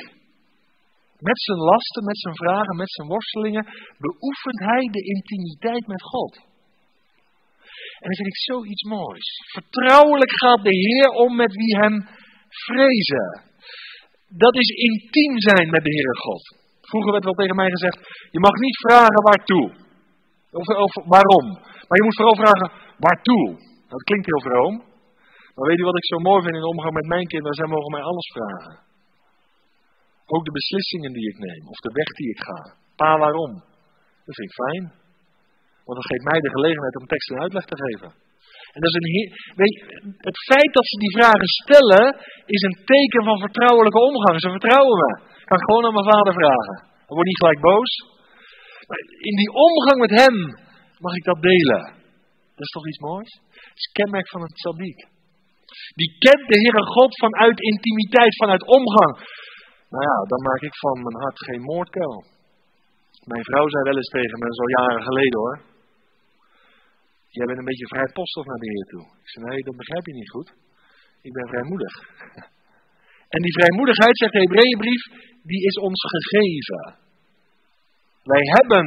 [1.29, 3.65] Met zijn lasten, met zijn vragen, met zijn worstelingen,
[4.05, 6.33] beoefent hij de intimiteit met God.
[8.01, 9.27] En dat vind ik zoiets moois.
[9.57, 11.95] Vertrouwelijk gaat de Heer om met wie hem
[12.65, 13.27] vrezen.
[14.45, 16.43] Dat is intiem zijn met de Heere God.
[16.89, 17.97] Vroeger werd wel tegen mij gezegd,
[18.35, 19.67] je mag niet vragen waartoe.
[20.61, 21.47] Of, of waarom.
[21.87, 22.69] Maar je moet vooral vragen,
[23.05, 23.45] waartoe?
[23.93, 24.75] Dat klinkt heel vroom.
[25.55, 27.59] Maar weet u wat ik zo mooi vind in de omgang met mijn kinderen?
[27.59, 28.73] Zij mogen mij alles vragen.
[30.25, 32.59] Ook de beslissingen die ik neem, of de weg die ik ga.
[32.95, 33.53] Pa, waarom?
[34.25, 34.83] Dat vind ik fijn.
[35.85, 38.09] Want dat geeft mij de gelegenheid om tekst en uitleg te geven.
[38.73, 39.11] En dat is een
[39.61, 39.77] weet,
[40.29, 42.05] het feit dat ze die vragen stellen,
[42.55, 44.35] is een teken van vertrouwelijke omgang.
[44.39, 45.11] Ze vertrouwen me.
[45.47, 46.75] Kan ik gewoon aan mijn vader vragen.
[47.07, 47.91] Hij wordt niet gelijk boos.
[48.87, 50.35] Maar in die omgang met hem
[51.05, 51.83] mag ik dat delen.
[52.55, 53.31] Dat is toch iets moois?
[53.71, 54.99] Het is kenmerk van het tzaddik.
[56.01, 59.13] Die kent de Heere God vanuit intimiteit, vanuit omgang.
[59.93, 62.15] Nou ja, dan maak ik van mijn hart geen moordkuil.
[63.31, 65.57] Mijn vrouw zei wel eens tegen me, zo jaren geleden hoor.
[67.37, 69.05] Jij bent een beetje vrijpostig naar de Heer toe.
[69.23, 70.49] Ik zei, nee, dat begrijp je niet goed.
[71.27, 71.93] Ik ben vrijmoedig.
[73.35, 75.03] En die vrijmoedigheid, zegt de Hebreeënbrief,
[75.51, 76.81] die is ons gegeven.
[78.33, 78.85] Wij hebben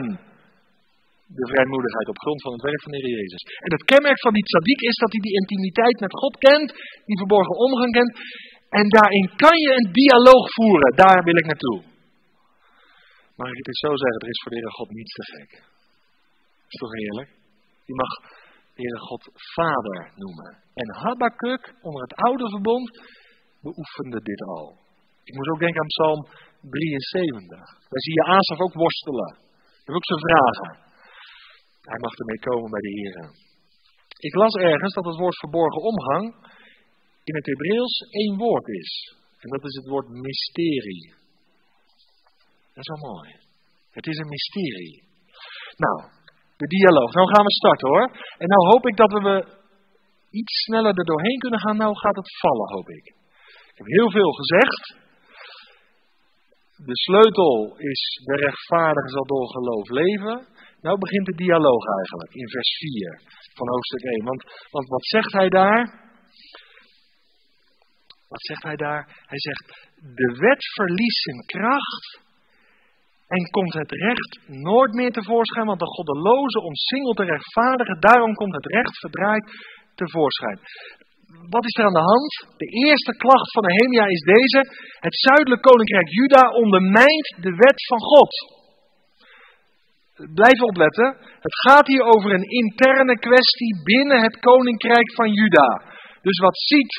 [1.40, 3.42] de vrijmoedigheid op grond van het werk van de Heer Jezus.
[3.64, 6.68] En het kenmerk van die tzaddik is dat hij die intimiteit met God kent,
[7.08, 8.12] die verborgen omgang kent.
[8.78, 10.92] En daarin kan je een dialoog voeren.
[11.04, 11.80] Daar wil ik naartoe.
[13.40, 15.50] Mag ik het zo zeggen, er is voor de Heer God niets te gek.
[16.70, 17.30] Is toch heerlijk?
[17.88, 18.12] Je mag
[18.74, 19.22] de Heere God
[19.54, 20.50] Vader noemen.
[20.80, 22.88] En Habakkuk, onder het oude verbond,
[23.66, 24.66] beoefende dit al.
[25.28, 26.20] Ik moest ook denken aan Psalm
[26.60, 27.58] 73.
[27.90, 29.30] Daar zie je Asaf ook worstelen.
[29.84, 30.70] Heeft ook zijn vragen.
[31.90, 33.16] Hij mag ermee komen bij de Heer.
[34.28, 36.24] Ik las ergens dat het woord verborgen omgang
[37.28, 38.92] in het Hebreeuws één woord is.
[39.42, 41.06] En dat is het woord mysterie.
[42.74, 43.28] Dat is wel mooi.
[43.90, 44.96] Het is een mysterie.
[45.84, 45.96] Nou,
[46.56, 47.10] de dialoog.
[47.14, 48.06] Nou gaan we starten hoor.
[48.42, 49.34] En nou hoop ik dat we
[50.30, 51.76] iets sneller er doorheen kunnen gaan.
[51.76, 53.06] Nou gaat het vallen, hoop ik.
[53.70, 54.84] Ik heb heel veel gezegd.
[56.90, 60.46] De sleutel is de rechtvaardige zal door geloof leven.
[60.80, 63.20] Nou begint de dialoog eigenlijk in vers 4
[63.54, 64.24] van hoofdstuk 1.
[64.24, 66.05] Want, want wat zegt hij daar?
[68.28, 69.02] Wat zegt hij daar?
[69.32, 69.64] Hij zegt,
[70.20, 72.24] de wet verliest zijn kracht
[73.26, 78.54] en komt het recht nooit meer tevoorschijn, want de goddeloze omsingelt de rechtvaardige, daarom komt
[78.54, 79.44] het recht verdraaid
[79.94, 80.58] tevoorschijn.
[81.54, 82.32] Wat is er aan de hand?
[82.56, 84.60] De eerste klacht van Nehemia is deze.
[85.06, 88.32] Het zuidelijk koninkrijk Juda ondermijnt de wet van God.
[90.34, 91.16] Blijf opletten.
[91.46, 95.82] Het gaat hier over een interne kwestie binnen het koninkrijk van Juda.
[96.22, 96.92] Dus wat ziet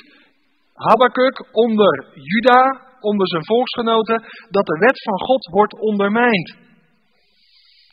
[0.86, 2.62] Habakkuk onder Juda,
[3.00, 4.18] onder zijn volksgenoten
[4.50, 6.56] dat de wet van God wordt ondermijnd.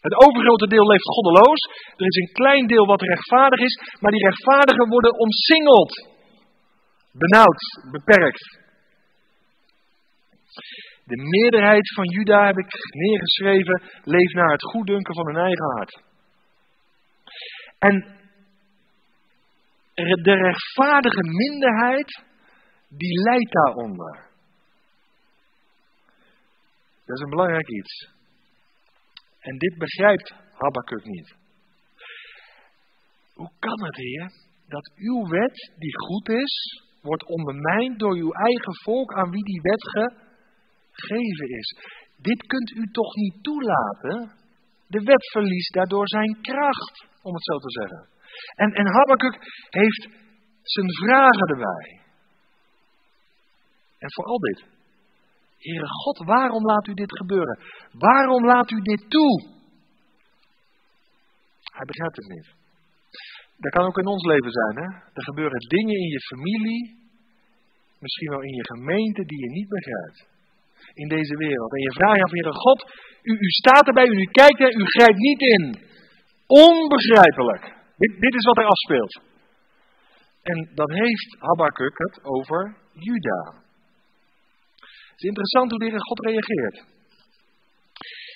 [0.07, 1.61] Het overgrote deel leeft goddeloos.
[1.97, 5.93] Er is een klein deel wat rechtvaardig is, maar die rechtvaardigen worden omsingeld.
[7.13, 8.63] Benauwd, beperkt.
[11.05, 16.03] De meerderheid van Juda, heb ik neergeschreven, leeft naar het goeddunken van hun eigen hart.
[17.79, 17.95] En
[20.23, 22.25] de rechtvaardige minderheid,
[22.97, 24.33] die lijdt daaronder.
[27.05, 28.13] Dat is een belangrijk iets.
[29.39, 31.35] En dit begrijpt Habakkuk niet.
[33.35, 34.31] Hoe kan het, Heer,
[34.69, 39.61] dat uw wet, die goed is, wordt ondermijnd door uw eigen volk aan wie die
[39.61, 39.83] wet
[40.91, 41.77] gegeven is?
[42.17, 44.33] Dit kunt u toch niet toelaten?
[44.87, 48.09] De wet verliest daardoor zijn kracht, om het zo te zeggen.
[48.55, 49.37] En, en Habakkuk
[49.69, 50.09] heeft
[50.63, 52.04] zijn vragen erbij.
[54.05, 54.61] En vooral dit.
[55.59, 57.59] Heere God, waarom laat u dit gebeuren?
[57.93, 59.33] Waarom laat u dit toe?
[61.77, 62.49] Hij begrijpt het niet.
[63.57, 64.77] Dat kan ook in ons leven zijn.
[64.83, 64.89] Hè?
[65.19, 66.83] Er gebeuren dingen in je familie,
[67.99, 70.19] misschien wel in je gemeente, die je niet begrijpt.
[70.95, 71.73] In deze wereld.
[71.73, 72.81] En je vraagt af, Heere God,
[73.23, 75.65] u, u staat erbij, u, u kijkt er, u grijpt niet in.
[76.47, 77.65] Onbegrijpelijk.
[77.97, 79.23] Dit, dit is wat er afspeelt.
[80.43, 83.64] En dan heeft Habakkuk het over Juda.
[85.15, 86.77] Het is interessant hoe de Heere God reageert.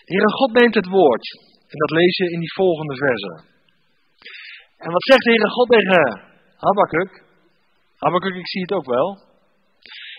[0.06, 1.26] De Heere God neemt het woord.
[1.72, 3.32] En dat lees je in die volgende verse.
[4.84, 6.02] En wat zegt de Heere God tegen
[6.56, 7.22] Habakkuk?
[7.96, 9.08] Habakkuk, ik zie het ook wel.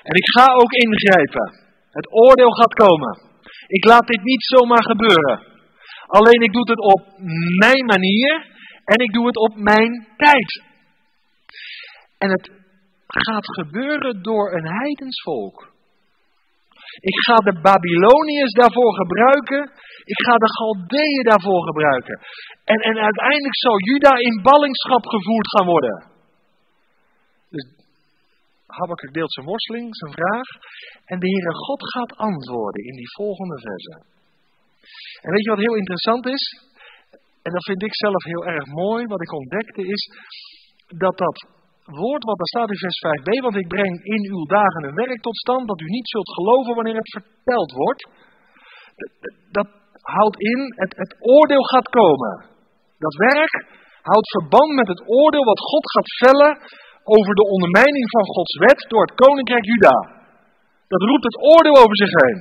[0.09, 1.47] En ik ga ook ingrijpen.
[1.91, 3.13] Het oordeel gaat komen.
[3.67, 5.37] Ik laat dit niet zomaar gebeuren.
[6.07, 7.01] Alleen ik doe het op
[7.63, 8.31] mijn manier
[8.85, 10.63] en ik doe het op mijn tijd.
[12.17, 12.51] En het
[13.07, 15.68] gaat gebeuren door een heidensvolk.
[16.99, 19.61] Ik ga de Babyloniërs daarvoor gebruiken.
[20.13, 22.19] Ik ga de Galdeeën daarvoor gebruiken.
[22.63, 25.95] En, en uiteindelijk zal Juda in ballingschap gevoerd gaan worden.
[27.49, 27.65] Dus
[28.65, 30.47] Habakkuk deelt zijn worsteling, zijn vraag.
[31.05, 33.95] En de Heere God gaat antwoorden in die volgende verse.
[35.21, 36.43] En weet je wat heel interessant is?
[37.45, 39.05] En dat vind ik zelf heel erg mooi.
[39.05, 40.03] Wat ik ontdekte is
[40.87, 41.58] dat dat
[42.03, 45.21] woord wat daar staat in vers 5b, want ik breng in uw dagen een werk
[45.21, 48.01] tot stand dat u niet zult geloven wanneer het verteld wordt.
[49.57, 49.69] Dat
[50.01, 52.33] houdt in, het, oordeel gaat komen.
[52.97, 53.53] Dat werk
[54.01, 56.53] houdt verband met het oordeel wat God gaat vellen
[57.03, 59.97] over de ondermijning van Gods wet door het koninkrijk Juda.
[60.87, 62.39] Dat roept het oordeel over zich heen.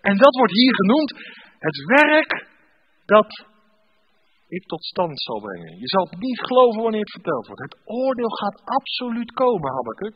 [0.00, 1.10] En dat wordt hier genoemd
[1.58, 2.30] het werk
[3.04, 3.30] dat
[4.56, 5.72] ik tot stand zal brengen.
[5.84, 7.66] Je zal het niet geloven wanneer het verteld wordt.
[7.68, 10.14] Het oordeel gaat absoluut komen, Habakkuk.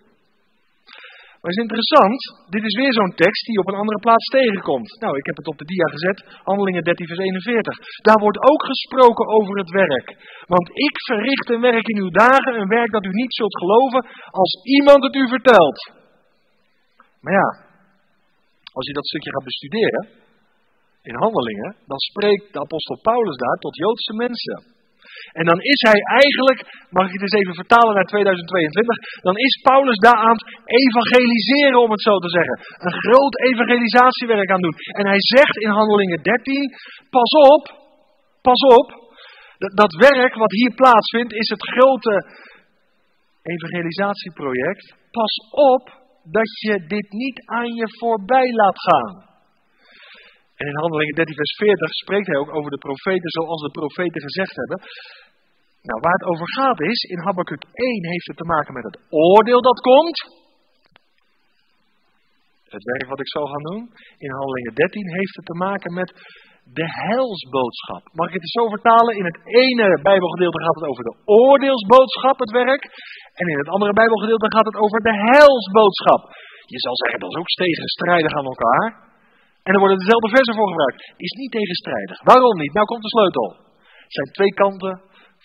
[1.45, 2.21] Maar het is interessant,
[2.57, 4.91] dit is weer zo'n tekst die op een andere plaats tegenkomt.
[5.05, 6.19] Nou, ik heb het op de dia gezet,
[6.49, 7.79] Handelingen 13 vers 41.
[8.09, 10.09] Daar wordt ook gesproken over het werk.
[10.55, 14.07] Want ik verricht een werk in uw dagen, een werk dat u niet zult geloven
[14.43, 15.79] als iemand het u vertelt.
[17.21, 17.49] Maar ja,
[18.79, 20.03] als je dat stukje gaat bestuderen,
[21.09, 24.59] in handelingen, dan spreekt de apostel Paulus daar tot Joodse mensen.
[25.39, 26.61] En dan is hij eigenlijk,
[26.97, 28.97] mag ik het eens even vertalen naar 2022,
[29.27, 30.47] dan is Paulus daar aan het
[30.83, 32.57] evangeliseren, om het zo te zeggen.
[32.85, 34.79] Een groot evangelisatiewerk aan doen.
[35.01, 36.71] En hij zegt in Handelingen 13,
[37.17, 37.63] pas op,
[38.49, 38.89] pas op,
[39.59, 42.15] dat werk wat hier plaatsvindt is het grote
[43.43, 44.85] evangelisatieproject.
[45.11, 45.85] Pas op
[46.39, 49.34] dat je dit niet aan je voorbij laat gaan.
[50.65, 54.21] En in Handelingen 13, vers 40 spreekt hij ook over de profeten zoals de profeten
[54.29, 54.79] gezegd hebben.
[55.89, 58.99] Nou, waar het over gaat is, in Habakkuk 1 heeft het te maken met het
[59.27, 60.19] oordeel dat komt.
[62.77, 63.83] Het werk wat ik zo ga doen.
[64.25, 66.11] In Handelingen 13 heeft het te maken met
[66.79, 68.03] de helsboodschap.
[68.21, 69.17] Mag ik het zo vertalen?
[69.21, 72.83] In het ene Bijbelgedeelte gaat het over de oordeelsboodschap, het werk.
[73.41, 76.23] En in het andere Bijbelgedeelte gaat het over de helsboodschap.
[76.75, 78.87] Je zal zeggen, dat is ook tegenstrijdig aan elkaar.
[79.67, 81.01] En er worden dezelfde versen voor gebruikt.
[81.27, 82.17] Is niet tegenstrijdig.
[82.31, 82.75] Waarom niet?
[82.75, 83.49] Nou komt de sleutel.
[84.07, 84.95] Het zijn twee kanten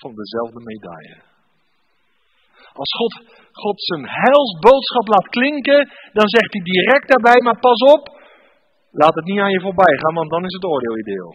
[0.02, 1.18] van dezelfde medaille.
[2.82, 3.14] Als God,
[3.64, 5.82] God zijn heilsboodschap laat klinken,
[6.18, 8.04] dan zegt hij direct daarbij, maar pas op,
[9.02, 11.32] laat het niet aan je voorbij gaan, want dan is het oordeel ideel.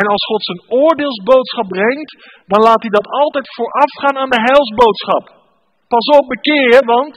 [0.00, 2.10] En als God zijn oordeelsboodschap brengt,
[2.46, 5.24] dan laat hij dat altijd voorafgaan aan de heilsboodschap.
[5.94, 7.14] Pas op, bekeer je, want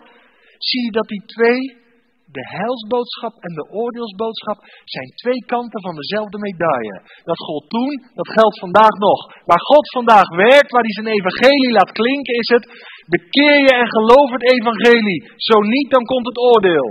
[0.57, 1.82] zie je dat die twee
[2.37, 4.59] de heilsboodschap en de oordeelsboodschap
[4.95, 6.97] zijn twee kanten van dezelfde medaille.
[7.29, 9.19] Dat gold toen, dat geldt vandaag nog.
[9.49, 12.65] Waar God vandaag werkt, waar hij zijn evangelie laat klinken, is het
[13.15, 15.21] bekeer je en geloof het evangelie.
[15.49, 16.87] Zo niet, dan komt het oordeel.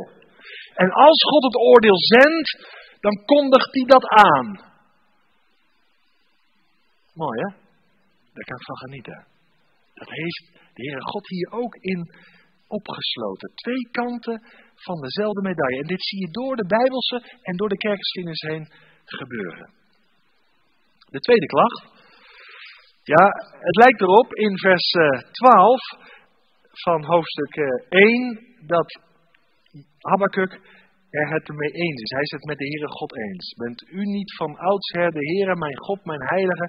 [0.82, 2.48] En als God het oordeel zendt,
[3.00, 4.46] dan kondigt hij dat aan.
[7.14, 7.50] Mooi hè?
[8.34, 9.26] Daar kan ik van genieten.
[9.94, 12.00] Dat heeft de Heere God hier ook in
[12.78, 13.52] opgesloten.
[13.54, 14.42] Twee kanten
[14.86, 15.80] van dezelfde medaille.
[15.82, 18.66] En dit zie je door de Bijbelse en door de kerkgeschiedenis heen
[19.04, 19.70] gebeuren.
[21.16, 21.80] De tweede klacht.
[23.02, 23.24] Ja,
[23.68, 26.00] het lijkt erop in vers 12 eh,
[26.84, 29.00] van hoofdstuk 1 eh, dat
[29.98, 30.52] Habakkuk
[31.10, 32.10] er het ermee eens is.
[32.10, 33.54] Hij is het met de Heere God eens.
[33.64, 36.66] Bent u niet van oudsher de Heere, mijn God, mijn Heilige?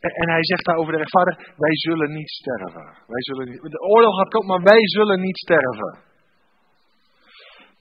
[0.00, 2.84] En hij zegt daar over de rechtvaardig, wij zullen niet sterven.
[3.14, 6.05] Wij zullen niet, de oorlog gaat komen, maar wij zullen niet sterven.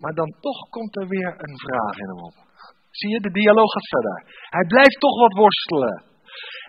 [0.06, 2.36] Maar dan toch komt er weer een vraag in hem op.
[3.00, 4.18] Zie je, de dialoog gaat verder.
[4.58, 5.96] Hij blijft toch wat worstelen.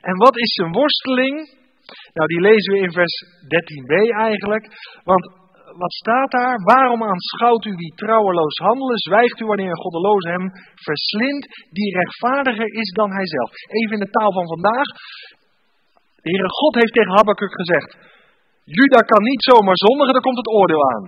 [0.09, 1.37] En wat is zijn worsteling?
[2.17, 3.15] Nou, die lezen we in vers
[3.55, 3.93] 13b
[4.29, 4.65] eigenlijk.
[5.11, 5.25] Want
[5.83, 6.55] wat staat daar?
[6.73, 8.99] Waarom aanschouwt u wie trouweloos handelen?
[9.09, 10.47] Zwijgt u wanneer een goddeloze hem
[10.87, 11.47] verslindt,
[11.79, 13.51] die rechtvaardiger is dan hijzelf?
[13.79, 14.89] Even in de taal van vandaag.
[16.25, 17.91] De Heere God heeft tegen Habakkuk gezegd:
[18.65, 21.05] Juda kan niet zomaar zondigen, dan komt het oordeel aan.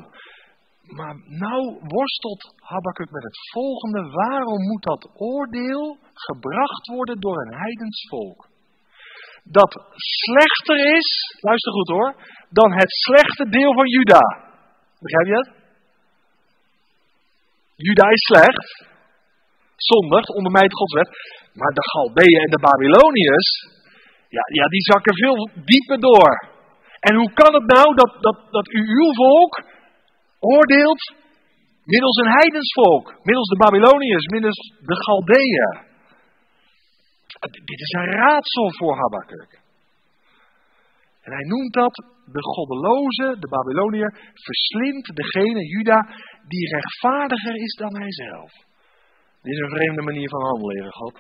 [0.97, 4.11] Maar nou worstelt Habakkuk met het volgende.
[4.11, 8.49] Waarom moet dat oordeel gebracht worden door een heidens volk?
[9.43, 12.15] Dat slechter is, luister goed hoor,
[12.51, 14.23] dan het slechte deel van Juda.
[14.99, 15.51] Begrijp je het?
[17.77, 18.87] Juda is slecht,
[19.77, 21.11] zondig, ondermijnt Gods wet.
[21.53, 23.51] Maar de Galdeeën en de Babyloniërs,
[24.29, 26.33] ja, ja, die zakken veel dieper door.
[27.01, 29.63] En hoe kan het nou dat, dat, dat u uw volk
[30.39, 31.03] oordeelt
[31.85, 34.61] middels een heidensvolk, middels de Babyloniërs, middels
[34.91, 35.87] de Galdeeën.
[37.71, 39.61] Dit is een raadsel voor Habakkuk.
[41.23, 41.95] En hij noemt dat
[42.37, 46.01] de goddeloze, de Babyloniër, verslindt degene, Juda,
[46.49, 48.53] die rechtvaardiger is dan hijzelf.
[49.43, 51.15] Dit is een vreemde manier van handelen, God.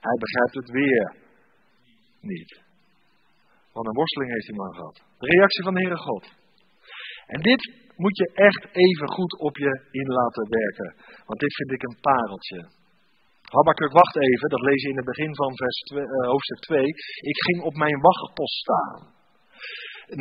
[0.00, 1.16] Hij begrijpt het weer
[2.20, 2.60] niet.
[3.72, 4.96] Want een worsteling heeft hij maar gehad.
[5.18, 6.24] De reactie van de Heere God.
[7.26, 7.62] En dit
[8.02, 10.90] moet je echt even goed op je in laten werken.
[11.28, 12.60] Want dit vind ik een pareltje.
[13.56, 16.60] Habakkuk, wacht even, dat lees je in het begin van vers 2, uh, eh, hoofdstuk
[16.60, 16.86] 2.
[17.32, 18.98] Ik ging op mijn wachtpost staan.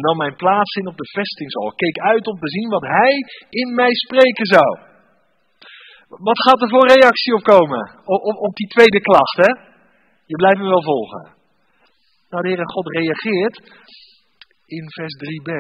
[0.05, 1.69] Nam mijn plaats in op de vestingshal.
[1.84, 3.13] Keek uit om te zien wat hij
[3.61, 4.71] in mij spreken zou.
[6.27, 7.84] Wat gaat er voor reactie op komen?
[8.13, 9.51] Op, op, op die tweede klacht, hè?
[10.32, 11.23] Je blijft me wel volgen.
[12.29, 13.57] Nou, de Heere God reageert
[14.65, 15.51] in vers 3b.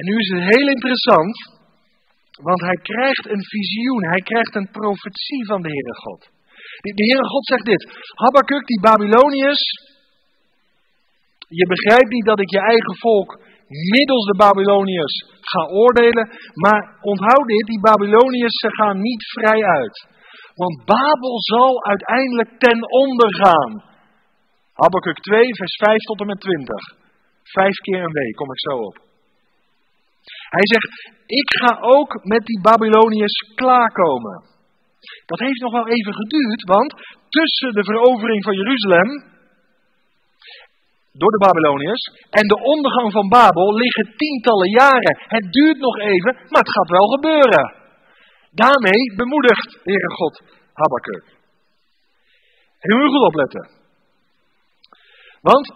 [0.00, 1.36] En nu is het heel interessant.
[2.48, 6.20] Want hij krijgt een visioen, hij krijgt een profetie van de Heere God.
[6.98, 7.82] De Heere God zegt dit,
[8.22, 9.64] Habakkuk, die Babyloniërs,
[11.60, 13.30] je begrijpt niet dat ik je eigen volk
[13.96, 15.16] middels de Babyloniërs
[15.52, 19.96] ga oordelen, maar onthoud dit, die Babyloniërs ze gaan niet vrij uit.
[20.54, 23.72] Want Babel zal uiteindelijk ten onder gaan.
[24.72, 26.74] Habakkuk 2, vers 5 tot en met 20.
[27.42, 29.09] Vijf keer een week, kom ik zo op.
[30.56, 30.92] Hij zegt,
[31.40, 34.36] ik ga ook met die Babyloniërs klaarkomen.
[35.30, 36.90] Dat heeft nog wel even geduurd, want
[37.28, 39.10] tussen de verovering van Jeruzalem
[41.12, 45.14] door de Babyloniërs en de ondergang van Babel liggen tientallen jaren.
[45.36, 47.64] Het duurt nog even, maar het gaat wel gebeuren.
[48.50, 50.34] Daarmee bemoedigt de Heere God
[50.72, 51.24] Habakkuk.
[52.80, 53.64] Moet goed opletten.
[55.40, 55.66] Want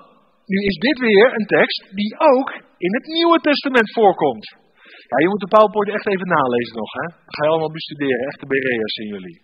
[0.46, 4.63] nu is dit weer een tekst die ook in het Nieuwe Testament voorkomt.
[5.10, 6.92] Ja, je moet de PowerPoint echt even nalezen nog.
[7.00, 7.06] Hè?
[7.34, 9.38] ga je allemaal bestuderen, echte Bereërs in jullie.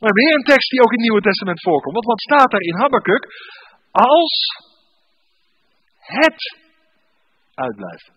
[0.00, 1.96] Maar weer een tekst die ook in het Nieuwe Testament voorkomt.
[1.98, 3.24] Want wat staat er in Habakkuk?
[3.90, 4.34] Als
[6.20, 6.40] het
[7.54, 8.08] uitblijft.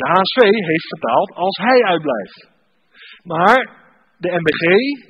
[0.00, 0.40] De HSV
[0.70, 2.38] heeft vertaald als hij uitblijft.
[3.22, 3.60] Maar
[4.24, 4.64] de MBG,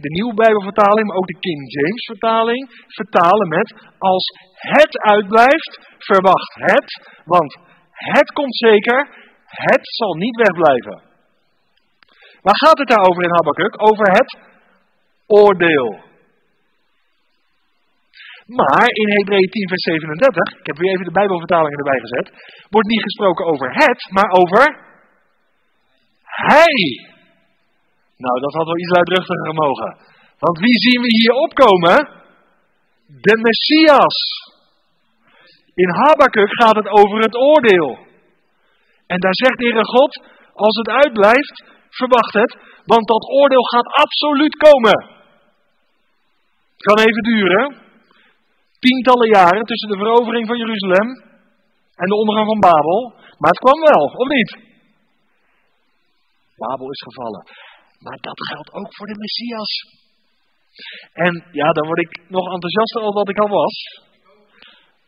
[0.04, 2.62] de Nieuwe Bijbelvertaling, maar ook de King James vertaling,
[3.00, 6.88] vertalen met als het uitblijft, verwacht het,
[7.24, 7.58] want
[7.90, 9.00] het komt zeker,
[9.48, 11.02] het zal niet wegblijven.
[12.42, 13.74] Waar gaat het daarover in Habakkuk?
[13.88, 14.38] Over het
[15.26, 16.06] oordeel.
[18.46, 22.28] Maar in Hebreeën 10 vers 37, ik heb weer even de Bijbelvertalingen erbij gezet,
[22.70, 24.62] wordt niet gesproken over het, maar over
[26.22, 26.78] hij.
[28.16, 29.96] Nou, dat had wel iets luidruchtiger mogen.
[30.38, 31.96] Want wie zien we hier opkomen?
[33.06, 34.18] De Messias.
[35.74, 38.07] In Habakkuk gaat het over het oordeel.
[39.12, 40.12] En daar zegt de Heere God,
[40.64, 41.56] als het uitblijft,
[42.00, 42.52] verwacht het,
[42.92, 44.96] want dat oordeel gaat absoluut komen.
[46.76, 47.64] Het kan even duren,
[48.78, 51.08] tientallen jaren tussen de verovering van Jeruzalem
[52.02, 53.00] en de ondergang van Babel.
[53.40, 54.50] Maar het kwam wel, of niet?
[56.56, 57.42] Babel is gevallen.
[58.04, 59.72] Maar dat geldt ook voor de Messias.
[61.12, 63.76] En ja, dan word ik nog enthousiaster dan wat ik al was.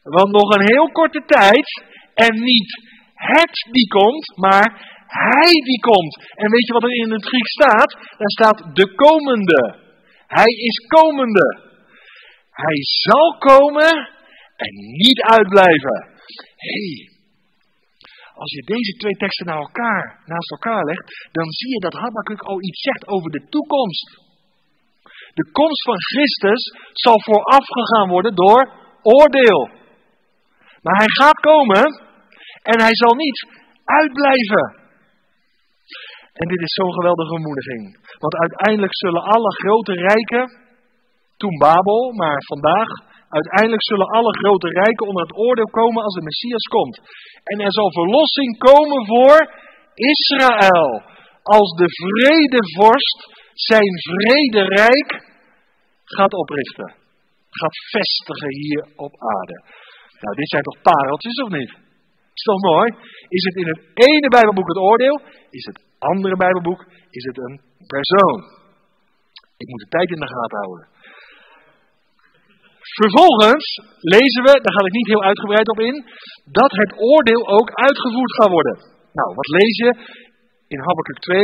[0.03, 1.69] Want nog een heel korte tijd
[2.15, 2.71] en niet
[3.21, 4.67] het die komt, maar
[5.07, 6.15] hij die komt.
[6.35, 7.91] En weet je wat er in het Grieks staat?
[8.19, 9.63] Daar staat de komende.
[10.27, 11.47] Hij is komende.
[12.51, 13.93] Hij zal komen
[14.57, 15.99] en niet uitblijven.
[16.57, 17.11] Hey,
[18.35, 22.63] als je deze twee teksten elkaar, naast elkaar legt, dan zie je dat Habakkuk al
[22.63, 24.09] iets zegt over de toekomst.
[25.35, 26.63] De komst van Christus
[26.93, 28.63] zal voorafgegaan worden door
[29.03, 29.71] oordeel.
[30.83, 32.10] Maar hij gaat komen
[32.63, 33.39] en hij zal niet
[33.85, 34.65] uitblijven.
[36.41, 37.83] En dit is zo'n geweldige bemoediging.
[38.19, 40.45] Want uiteindelijk zullen alle grote rijken
[41.37, 42.89] toen Babel, maar vandaag,
[43.29, 46.97] uiteindelijk zullen alle grote rijken onder het oordeel komen als de Messias komt.
[47.51, 49.37] En er zal verlossing komen voor
[49.95, 51.03] Israël,
[51.43, 53.19] als de vredevorst
[53.55, 55.09] zijn vrederijk
[56.05, 56.89] gaat oprichten.
[57.51, 59.57] Gaat vestigen hier op aarde.
[60.21, 61.73] Nou, dit zijn toch pareltjes of niet?
[62.49, 62.89] Toch mooi?
[63.39, 65.17] Is het in het ene Bijbelboek het oordeel?
[65.59, 66.81] Is het andere Bijbelboek?
[67.19, 67.57] Is het een
[67.95, 68.39] persoon?
[69.63, 70.85] Ik moet de tijd in de gaten houden.
[73.01, 73.67] Vervolgens
[74.17, 75.97] lezen we, daar ga ik niet heel uitgebreid op in,
[76.61, 78.77] dat het oordeel ook uitgevoerd gaat worden.
[79.19, 79.91] Nou, wat lees je
[80.75, 81.41] in Habakkuk 2,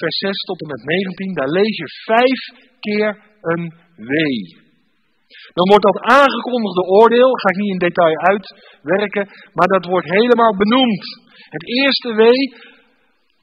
[0.00, 1.34] vers 6 tot en met 19?
[1.34, 2.40] Daar lees je vijf
[2.80, 3.08] keer
[3.40, 3.64] een
[3.96, 4.65] wee.
[5.58, 9.24] Dan wordt dat aangekondigde oordeel, ga ik niet in detail uitwerken,
[9.56, 11.04] maar dat wordt helemaal benoemd.
[11.56, 12.42] Het eerste wee,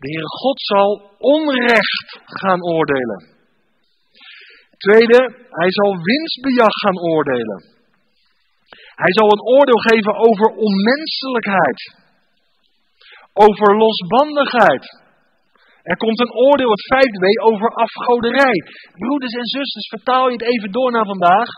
[0.02, 2.08] de Heere God zal onrecht
[2.42, 3.20] gaan oordelen.
[4.86, 5.20] Tweede,
[5.62, 7.60] hij zal winstbejag gaan oordelen.
[9.04, 11.80] Hij zal een oordeel geven over onmenselijkheid.
[13.46, 14.86] Over losbandigheid.
[15.92, 18.58] Er komt een oordeel, het vijfde wee, over afgoderij.
[18.94, 21.50] Broeders en zusters, vertaal je het even door naar vandaag.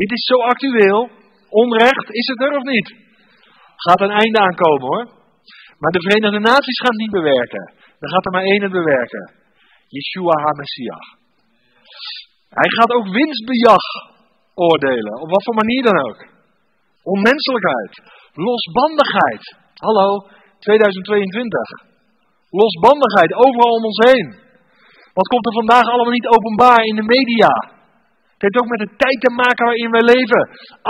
[0.00, 1.00] Dit is zo actueel.
[1.62, 2.88] Onrecht, is het er of niet?
[3.84, 5.04] Gaat een einde aankomen hoor.
[5.80, 7.64] Maar de Verenigde Naties gaan het niet bewerken.
[8.00, 9.24] Dan gaat er maar één het bewerken.
[9.94, 11.04] Yeshua HaMessiah.
[12.60, 13.84] Hij gaat ook winstbejag
[14.54, 16.18] oordelen, op wat voor manier dan ook.
[17.14, 17.92] Onmenselijkheid,
[18.46, 19.44] losbandigheid.
[19.86, 20.08] Hallo,
[20.58, 21.68] 2022.
[22.50, 24.28] Losbandigheid overal om ons heen.
[25.18, 27.75] Wat komt er vandaag allemaal niet openbaar in de media?
[28.36, 30.42] Het heeft ook met de tijd te maken waarin we leven.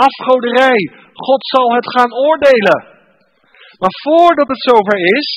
[0.07, 0.81] Afgoderij.
[1.27, 2.79] God zal het gaan oordelen.
[3.81, 5.27] Maar voordat het zover is,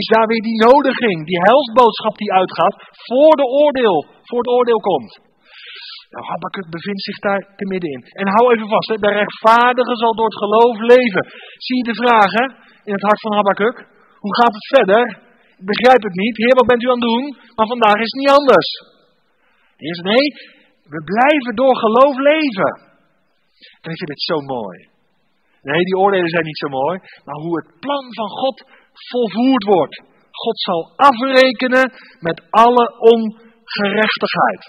[0.00, 3.96] is daar weer die nodiging, die helsboodschap die uitgaat voor, de oordeel,
[4.28, 5.12] voor het oordeel komt.
[6.12, 8.02] Nou, Habakkuk bevindt zich daar te middenin.
[8.20, 11.24] En hou even vast, hè, de rechtvaardige zal door het geloof leven.
[11.66, 12.44] Zie je de vragen
[12.88, 13.76] in het hart van Habakkuk?
[14.24, 15.02] Hoe gaat het verder?
[15.60, 16.36] Ik begrijp het niet.
[16.42, 17.24] Heer, wat bent u aan het doen?
[17.56, 18.68] Maar vandaag is het niet anders.
[19.82, 20.26] Heer nee,
[20.92, 22.72] we blijven door geloof leven.
[23.82, 24.88] En ik vind het zo mooi.
[25.62, 26.98] Nee, die oordelen zijn niet zo mooi.
[27.24, 28.56] Maar hoe het plan van God
[29.10, 30.02] volvoerd wordt.
[30.30, 34.62] God zal afrekenen met alle ongerechtigheid.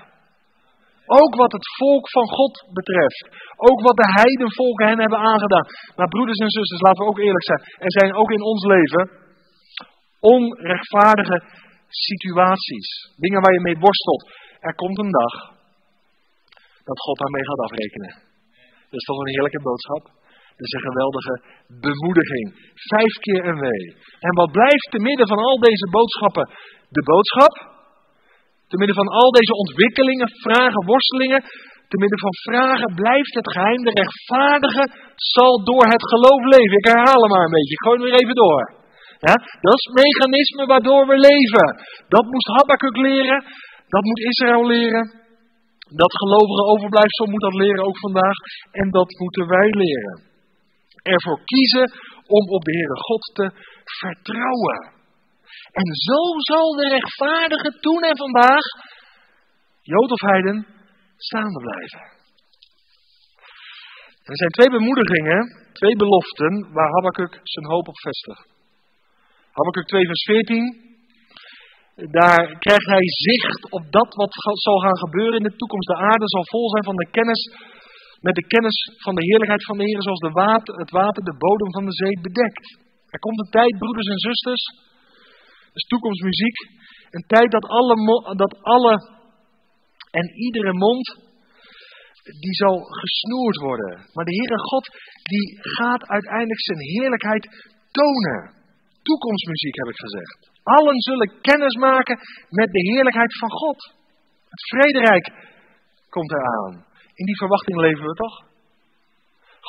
[1.05, 3.26] Ook wat het volk van God betreft.
[3.55, 5.68] Ook wat de heidenvolken hen hebben aangedaan.
[5.95, 7.61] Maar broeders en zusters, laten we ook eerlijk zijn.
[7.78, 9.09] Er zijn ook in ons leven
[10.20, 11.43] onrechtvaardige
[11.88, 13.13] situaties.
[13.18, 14.24] Dingen waar je mee worstelt.
[14.59, 15.55] Er komt een dag
[16.90, 18.14] dat God daarmee gaat afrekenen.
[18.90, 20.04] Dat is toch een heerlijke boodschap?
[20.58, 21.36] Dat is een geweldige
[21.88, 22.48] bemoediging.
[22.94, 23.86] Vijf keer een wee.
[24.28, 26.46] En wat blijft te midden van al deze boodschappen?
[26.98, 27.54] De boodschap.
[28.72, 31.42] Te midden van al deze ontwikkelingen, vragen, worstelingen.
[31.92, 33.82] Te midden van vragen blijft het geheim.
[33.88, 34.84] De rechtvaardige
[35.34, 36.78] zal door het geloof leven.
[36.82, 37.78] Ik herhaal hem maar een beetje.
[37.78, 38.64] Ik gooi hem weer even door.
[39.28, 41.68] Ja, dat is het mechanisme waardoor we leven.
[42.16, 43.40] Dat moest Habakkuk leren.
[43.94, 45.06] Dat moet Israël leren.
[45.86, 48.38] Dat gelovige overblijfsel moet dat leren ook vandaag.
[48.72, 50.24] En dat moeten wij leren.
[51.02, 51.92] Ervoor kiezen
[52.28, 53.48] om op de Heere God te
[53.84, 54.94] vertrouwen.
[55.72, 58.66] En zo zal de rechtvaardige toen en vandaag,
[59.82, 60.68] Jood of Heiden,
[61.18, 62.14] staande blijven.
[64.24, 68.48] Er zijn twee bemoedigingen, twee beloften waar Habakkuk zijn hoop op vestigt.
[69.52, 70.85] Habakkuk 2 vers 14.
[71.96, 74.34] Daar krijgt hij zicht op dat wat
[74.68, 75.88] zal gaan gebeuren in de toekomst.
[75.88, 77.41] De aarde zal vol zijn van de kennis,
[78.28, 81.38] met de kennis van de heerlijkheid van de Heer, zoals de water, het water de
[81.38, 82.66] bodem van de zee bedekt.
[83.16, 84.64] Er komt een tijd, broeders en zusters,
[85.66, 86.58] dat is toekomstmuziek,
[87.16, 87.96] een tijd dat alle,
[88.43, 88.96] dat alle
[90.20, 91.06] en iedere mond,
[92.43, 93.91] die zal gesnoerd worden.
[94.14, 94.86] Maar de Heere God,
[95.32, 95.46] die
[95.78, 97.43] gaat uiteindelijk zijn heerlijkheid
[97.91, 98.39] tonen.
[99.02, 100.55] Toekomstmuziek heb ik gezegd.
[100.74, 102.18] Allen zullen kennis maken
[102.49, 103.80] met de heerlijkheid van God.
[104.53, 105.26] Het vrederijk
[106.09, 106.74] komt eraan.
[107.20, 108.36] In die verwachting leven we toch?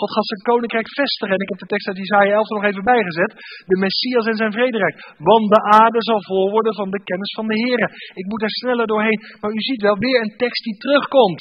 [0.01, 1.35] God gaat zijn koninkrijk vestigen.
[1.35, 3.33] En ik heb de tekst uit Isaiah 11 er nog even bijgezet.
[3.71, 4.97] De Messias en zijn vrederijk.
[5.31, 7.81] Want de aarde zal vol worden van de kennis van de Heer.
[8.21, 9.21] Ik moet er sneller doorheen.
[9.41, 11.41] Maar u ziet wel weer een tekst die terugkomt.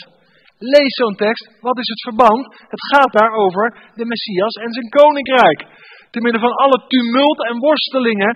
[0.73, 1.45] Lees zo'n tekst.
[1.67, 2.43] Wat is het verband?
[2.73, 3.65] Het gaat daar over
[3.99, 5.59] de Messias en zijn koninkrijk.
[6.13, 8.33] Te midden van alle tumult en worstelingen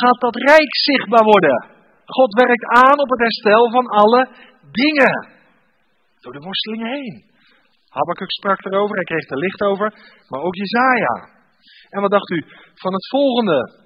[0.00, 1.56] gaat dat rijk zichtbaar worden.
[2.04, 4.28] God werkt aan op het herstel van alle
[4.82, 5.14] dingen.
[6.20, 7.30] Door de worstelingen heen.
[7.88, 9.88] Habakkuk sprak erover, hij kreeg er licht over,
[10.28, 11.14] maar ook Jezaja.
[11.90, 12.38] En wat dacht u
[12.74, 13.80] van het volgende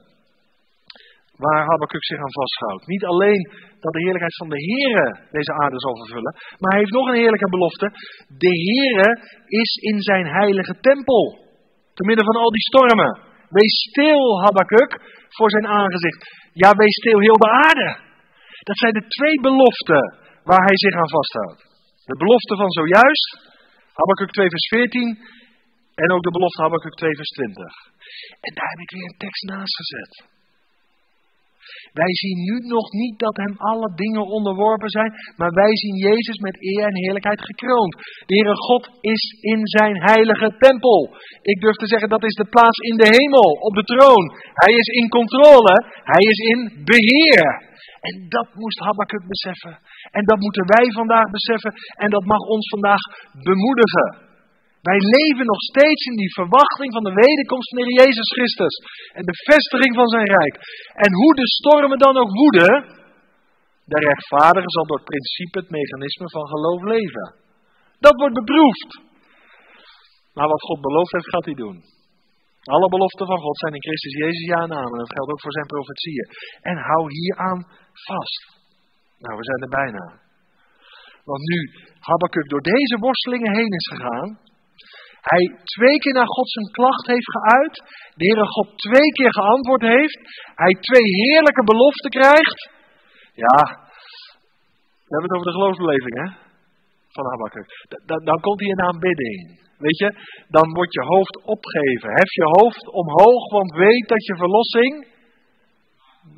[1.37, 2.87] waar Habakkuk zich aan vasthoudt?
[2.87, 3.43] Niet alleen
[3.81, 7.23] dat de heerlijkheid van de Here deze aarde zal vervullen, maar hij heeft nog een
[7.23, 7.87] heerlijke belofte.
[8.45, 9.11] De Here
[9.47, 11.25] is in zijn heilige tempel,
[11.95, 13.26] te midden van al die stormen.
[13.49, 14.90] Wees stil, Habakkuk,
[15.28, 16.22] voor zijn aangezicht.
[16.53, 17.88] Ja, wees stil, heel de aarde.
[18.68, 20.05] Dat zijn de twee beloften
[20.44, 21.61] waar hij zich aan vasthoudt.
[22.11, 23.28] De belofte van zojuist,
[23.92, 25.18] Habakkuk 2 vers 14,
[25.94, 27.64] en ook de belofte Habakkuk 2 vers 20.
[28.47, 30.36] En daar heb ik weer een tekst naast gezet.
[32.01, 36.39] Wij zien nu nog niet dat hem alle dingen onderworpen zijn, maar wij zien Jezus
[36.39, 37.93] met eer en heerlijkheid gekroond.
[38.27, 41.17] De Heere God is in zijn heilige tempel.
[41.43, 44.25] Ik durf te zeggen, dat is de plaats in de hemel, op de troon.
[44.64, 45.75] Hij is in controle,
[46.14, 47.64] hij is in beheer.
[48.01, 49.79] En dat moest Habakkuk beseffen.
[50.11, 53.03] En dat moeten wij vandaag beseffen en dat mag ons vandaag
[53.33, 54.26] bemoedigen.
[54.91, 58.74] Wij leven nog steeds in die verwachting van de wederkomst van de Jezus Christus.
[59.18, 60.55] En de vestiging van zijn rijk.
[61.05, 62.72] En hoe de stormen dan ook woeden,
[63.93, 67.26] de rechtvaardige zal door het principe, het mechanisme van geloof leven.
[68.07, 68.91] Dat wordt beproefd.
[70.37, 71.78] Maar wat God beloofd heeft, gaat hij doen.
[72.74, 74.99] Alle beloften van God zijn in Christus Jezus ja en.
[75.03, 76.26] Dat geldt ook voor zijn profetieën.
[76.70, 77.61] En hou hieraan
[78.09, 78.43] vast.
[79.22, 80.05] Nou, we zijn er bijna.
[81.30, 81.59] Want nu
[82.09, 84.28] Habakkuk door deze worstelingen heen is gegaan,
[85.33, 87.74] hij twee keer naar God zijn klacht heeft geuit.
[88.18, 90.18] De Heere God twee keer geantwoord heeft.
[90.64, 92.59] Hij twee heerlijke beloften krijgt.
[93.45, 93.59] Ja,
[95.07, 96.29] we hebben het over de geloofsbeleving hè,
[97.16, 97.68] van Habakkuk.
[98.11, 99.39] Dan, dan komt hij in aanbidding.
[99.79, 100.11] Weet je,
[100.49, 102.11] dan wordt je hoofd opgeven.
[102.20, 104.93] Hef je hoofd omhoog, want weet dat je verlossing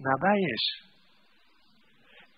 [0.09, 0.88] nabij is.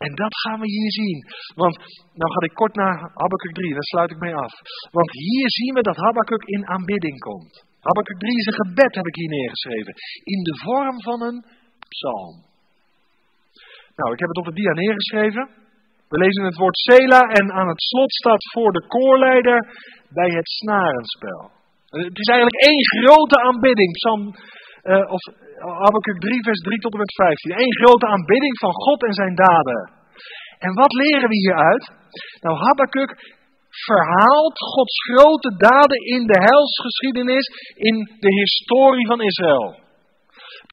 [0.07, 1.19] En dat gaan we hier zien.
[1.63, 1.77] Want,
[2.21, 4.55] nou ga ik kort naar Habakkuk 3, daar sluit ik mee af.
[4.99, 7.55] Want hier zien we dat Habakkuk in aanbidding komt.
[7.89, 9.93] Habakkuk 3 is een gebed, heb ik hier neergeschreven.
[10.35, 11.39] In de vorm van een
[11.95, 12.37] psalm.
[13.99, 15.45] Nou, ik heb het op de dia neergeschreven.
[16.13, 19.59] We lezen het woord Sela en aan het slot staat voor de koorleider
[20.09, 21.41] bij het snarenspel.
[21.91, 23.93] Het is eigenlijk één grote aanbidding.
[23.93, 24.35] Psalm,
[25.17, 25.23] of
[25.85, 27.51] Habakkuk 3, vers 3 tot en met 15.
[27.65, 29.81] Eén grote aanbidding van God en zijn daden.
[30.59, 31.85] En wat leren we hieruit?
[32.41, 33.11] Nou, Habakkuk
[33.89, 37.47] verhaalt Gods grote daden in de helsgeschiedenis,
[37.89, 39.69] in de historie van Israël.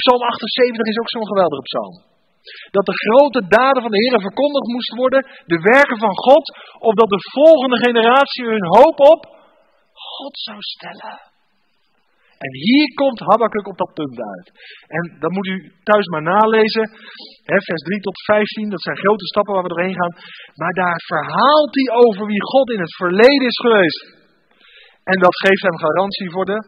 [0.01, 1.95] Psalm 78 is ook zo'n geweldige psalm.
[2.75, 6.45] Dat de grote daden van de Heer verkondigd moesten worden, de werken van God,
[6.79, 9.21] opdat de volgende generatie hun hoop op
[10.15, 11.17] God zou stellen.
[12.45, 14.47] En hier komt Habakkuk op dat punt uit.
[14.87, 16.85] En dat moet u thuis maar nalezen.
[17.69, 20.15] Vers 3 tot 15, dat zijn grote stappen waar we doorheen gaan.
[20.61, 24.01] Maar daar verhaalt hij over wie God in het verleden is geweest.
[25.11, 26.59] En dat geeft hem garantie voor de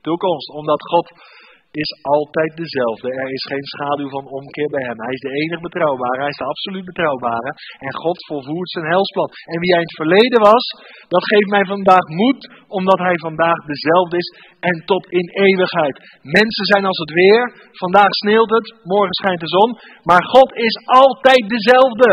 [0.00, 0.48] toekomst.
[0.60, 1.06] Omdat God
[1.84, 3.08] is altijd dezelfde.
[3.24, 4.98] Er is geen schaduw van omkeer bij hem.
[5.06, 6.20] Hij is de enige betrouwbare.
[6.24, 7.50] Hij is de absoluut betrouwbare.
[7.86, 9.30] En God volvoert zijn helsplan.
[9.52, 10.64] En wie hij in het verleden was,
[11.14, 12.40] dat geeft mij vandaag moed,
[12.78, 14.28] omdat hij vandaag dezelfde is
[14.70, 15.96] en tot in eeuwigheid.
[16.38, 17.42] Mensen zijn als het weer.
[17.84, 19.70] Vandaag sneeuwt het, morgen schijnt de zon.
[20.08, 22.10] Maar God is altijd dezelfde.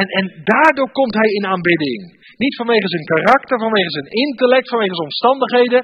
[0.00, 2.00] En, en daardoor komt hij in aanbidding.
[2.36, 5.82] Niet vanwege zijn karakter, vanwege zijn intellect, vanwege zijn omstandigheden,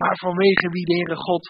[0.00, 1.44] maar vanwege wie de Heere God.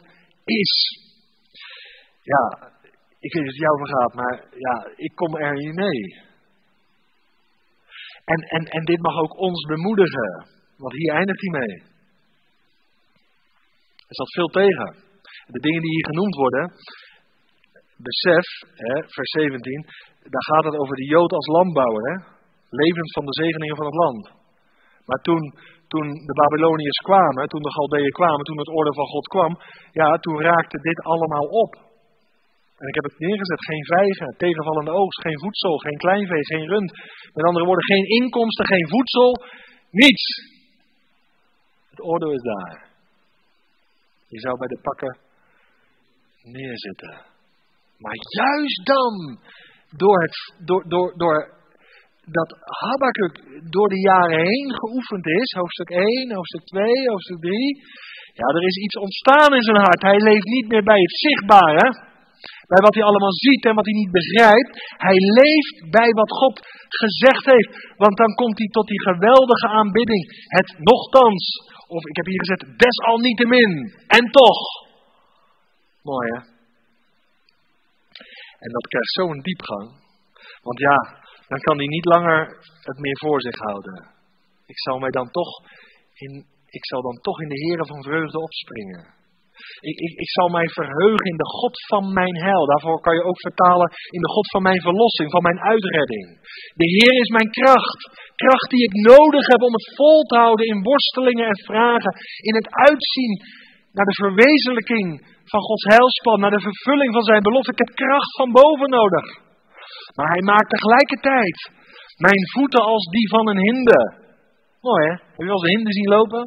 [2.22, 2.72] Ja,
[3.18, 6.28] ik weet het jou vergaat, maar ja, ik kom er niet mee.
[8.24, 11.74] En, en, en dit mag ook ons bemoedigen, want hier eindigt hij mee.
[14.08, 14.94] Er zat veel tegen.
[15.46, 16.72] De dingen die hier genoemd worden,
[17.96, 19.86] besef, hè, vers 17,
[20.34, 22.16] daar gaat het over de Jood als landbouwer, hè,
[22.68, 24.30] levend van de zegeningen van het land.
[25.06, 25.54] Maar toen
[25.92, 29.52] toen de Babyloniërs kwamen, toen de Galdeën kwamen, toen het orde van God kwam,
[30.00, 31.72] ja, toen raakte dit allemaal op.
[32.80, 36.90] En ik heb het neergezet, geen vijgen, tegenvallende oogst, geen voedsel, geen kleinvee, geen rund.
[37.34, 39.30] Met andere woorden, geen inkomsten, geen voedsel,
[39.90, 40.24] niets.
[41.90, 42.88] Het oordeel is daar.
[44.28, 45.18] Je zou bij de pakken
[46.42, 47.12] neerzitten.
[47.98, 49.38] Maar juist dan,
[49.96, 51.59] door, het, door, door, door
[52.38, 52.50] dat
[52.80, 53.34] Habakkuk
[53.74, 57.52] door de jaren heen geoefend is, hoofdstuk 1, hoofdstuk 2, hoofdstuk 3.
[58.40, 60.02] Ja, er is iets ontstaan in zijn hart.
[60.02, 61.86] Hij leeft niet meer bij het zichtbare,
[62.72, 64.72] bij wat hij allemaal ziet en wat hij niet begrijpt.
[65.06, 66.56] Hij leeft bij wat God
[67.02, 70.22] gezegd heeft, want dan komt hij tot die geweldige aanbidding.
[70.58, 71.44] Het nochtans,
[71.96, 73.72] of ik heb hier gezet, desalniettemin,
[74.06, 74.60] en toch.
[76.02, 76.40] Mooi hè?
[78.64, 79.88] En dat krijgt zo'n diepgang.
[80.62, 81.19] Want ja,
[81.50, 82.40] dan kan hij niet langer
[82.88, 83.96] het meer voor zich houden.
[84.72, 85.52] Ik zal, mij dan, toch
[86.24, 86.32] in,
[86.78, 89.02] ik zal dan toch in de Here van vreugde opspringen.
[89.90, 92.64] Ik, ik, ik zal mij verheugen in de God van mijn heil.
[92.66, 96.26] Daarvoor kan je ook vertalen in de God van mijn verlossing, van mijn uitredding.
[96.80, 98.00] De Heer is mijn kracht.
[98.42, 102.12] Kracht die ik nodig heb om het vol te houden in worstelingen en vragen.
[102.48, 103.32] In het uitzien
[103.96, 105.06] naar de verwezenlijking
[105.52, 107.72] van Gods heilsplan, naar de vervulling van zijn belofte.
[107.72, 109.26] Ik heb kracht van boven nodig.
[110.16, 111.56] Maar hij maakt tegelijkertijd
[112.26, 114.00] mijn voeten als die van een hinde.
[114.80, 115.14] Mooi hè?
[115.36, 116.42] Heb je een hinde zien lopen?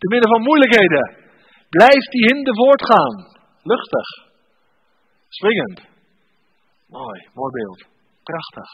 [0.00, 1.04] Te midden van moeilijkheden.
[1.68, 3.14] Blijft die hinde voortgaan.
[3.62, 4.08] Luchtig.
[5.28, 5.78] Swingend.
[6.88, 7.80] Mooi, mooi beeld.
[8.22, 8.68] Prachtig.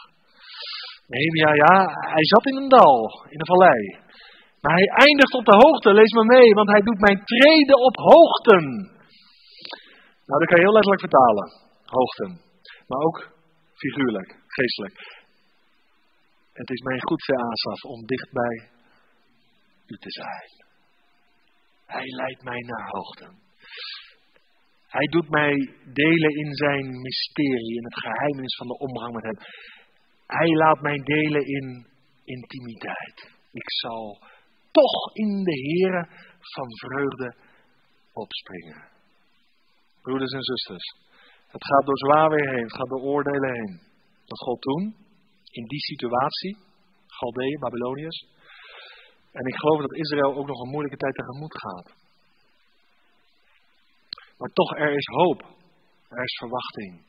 [1.07, 1.75] Nehemia, ja,
[2.15, 3.81] hij zat in een dal, in een vallei.
[4.61, 7.95] Maar hij eindigt op de hoogte, lees maar mee, want hij doet mijn treden op
[7.95, 8.63] hoogten.
[10.27, 11.47] Nou, dat kan je heel letterlijk vertalen.
[11.85, 12.29] Hoogten.
[12.87, 13.32] Maar ook
[13.83, 14.97] figuurlijk, geestelijk.
[16.53, 18.55] Het is mijn goed Asaf, om dichtbij
[19.87, 20.49] u te zijn.
[21.85, 23.27] Hij leidt mij naar hoogte.
[24.87, 25.53] Hij doet mij
[25.93, 29.39] delen in zijn mysterie, in het geheimenis van de omgang met hem.
[30.27, 31.87] Hij laat mij delen in
[32.23, 33.17] intimiteit.
[33.51, 34.21] Ik zal
[34.71, 36.07] toch in de Here
[36.39, 37.35] van vreugde
[38.13, 38.91] opspringen.
[40.01, 40.85] Broeders en zusters,
[41.55, 43.81] het gaat door zwaar weer heen, het gaat door oordelen heen.
[44.25, 44.95] Dat God toen,
[45.51, 46.57] in die situatie,
[47.07, 48.19] Galdeeën, Babyloniërs.
[49.31, 51.87] En ik geloof dat Israël ook nog een moeilijke tijd tegemoet gaat.
[54.37, 55.41] Maar toch, er is hoop.
[56.09, 57.05] Er is verwachting.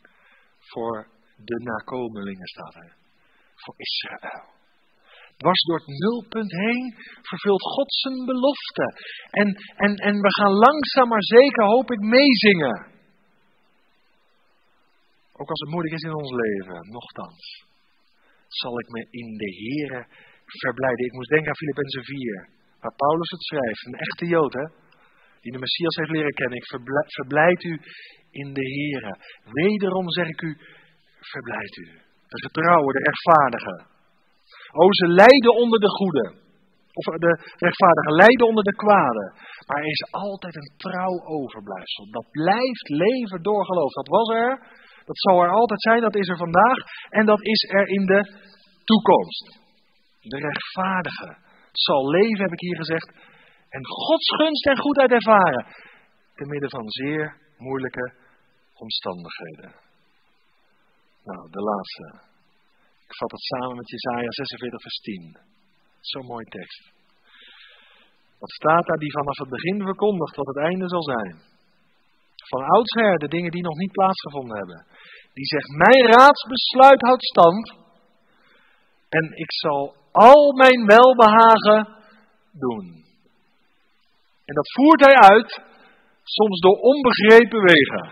[0.59, 2.97] Voor de nakomelingen staat er.
[3.55, 4.53] Voor Israël.
[5.36, 8.86] Dwars door het nulpunt heen vervult God zijn belofte.
[9.30, 12.93] En, en, en we gaan langzaam maar zeker, hoop ik, meezingen.
[15.39, 17.43] Ook als het moeilijk is in ons leven, nochtans,
[18.61, 20.01] zal ik me in de Here
[20.47, 21.07] verblijden.
[21.07, 22.49] Ik moest denken aan Filippenzen 4,
[22.80, 23.87] waar Paulus het schrijft.
[23.87, 24.66] Een echte Jood, hè?
[25.43, 26.59] Die de Messias heeft leren kennen.
[26.59, 26.68] Ik
[27.20, 27.74] verblijd, u
[28.30, 29.12] in de Here.
[29.61, 30.51] Wederom zeg ik u,
[31.32, 31.87] verblijdt u.
[32.32, 33.78] De getrouwen, de rechtvaardigen.
[34.80, 36.24] O, ze lijden onder de goede.
[36.99, 37.32] Of de
[37.66, 39.24] rechtvaardigen lijden onder de kwade.
[39.66, 42.11] Maar er is altijd een trouw overblijfsel.
[42.11, 43.93] Dat blijft leven door geloof.
[43.93, 44.82] Dat was er.
[45.05, 46.00] Dat zal er altijd zijn.
[46.00, 46.78] Dat is er vandaag.
[47.09, 48.20] En dat is er in de
[48.84, 49.62] toekomst.
[50.20, 51.36] De rechtvaardige
[51.72, 53.09] zal leven, heb ik hier gezegd.
[53.68, 55.66] En Gods gunst en goedheid ervaren.
[56.34, 58.14] Te midden van zeer moeilijke
[58.74, 59.72] omstandigheden.
[61.22, 62.32] Nou, de laatste.
[63.07, 65.38] Ik vat het samen met Jesaja 46 vers 10.
[66.00, 66.92] Zo'n mooi tekst.
[68.38, 71.53] Wat staat daar die vanaf het begin verkondigt wat het einde zal zijn?
[72.55, 74.86] Van oudsher de dingen die nog niet plaatsgevonden hebben.
[75.32, 77.64] Die zegt, mijn raadsbesluit houdt stand.
[79.09, 81.80] En ik zal al mijn welbehagen
[82.52, 82.84] doen.
[84.48, 85.50] En dat voert hij uit,
[86.22, 88.05] soms door onbegrepen wegen.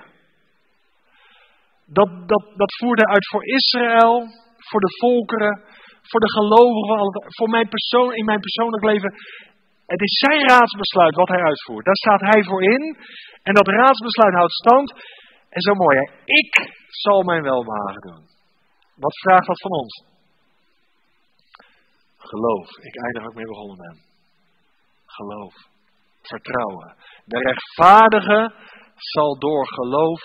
[1.86, 4.14] Dat, dat, dat voert hij uit voor Israël,
[4.56, 5.64] voor de volkeren,
[6.10, 6.98] voor de gelovigen,
[7.36, 9.14] voor mijn persoon, in mijn persoonlijk leven.
[9.92, 11.84] Het is zijn raadsbesluit wat hij uitvoert.
[11.84, 12.96] Daar staat hij voor in.
[13.42, 14.92] En dat raadsbesluit houdt stand.
[15.48, 16.52] En zo mooi, ik
[16.86, 18.24] zal mijn welbehagen doen.
[18.94, 20.04] Wat vraagt dat van ons?
[22.16, 22.68] Geloof.
[22.88, 23.96] Ik eindig ook mee begonnen ben.
[25.06, 25.54] Geloof.
[26.22, 26.96] Vertrouwen.
[27.24, 28.54] De rechtvaardige
[28.96, 30.22] zal door geloof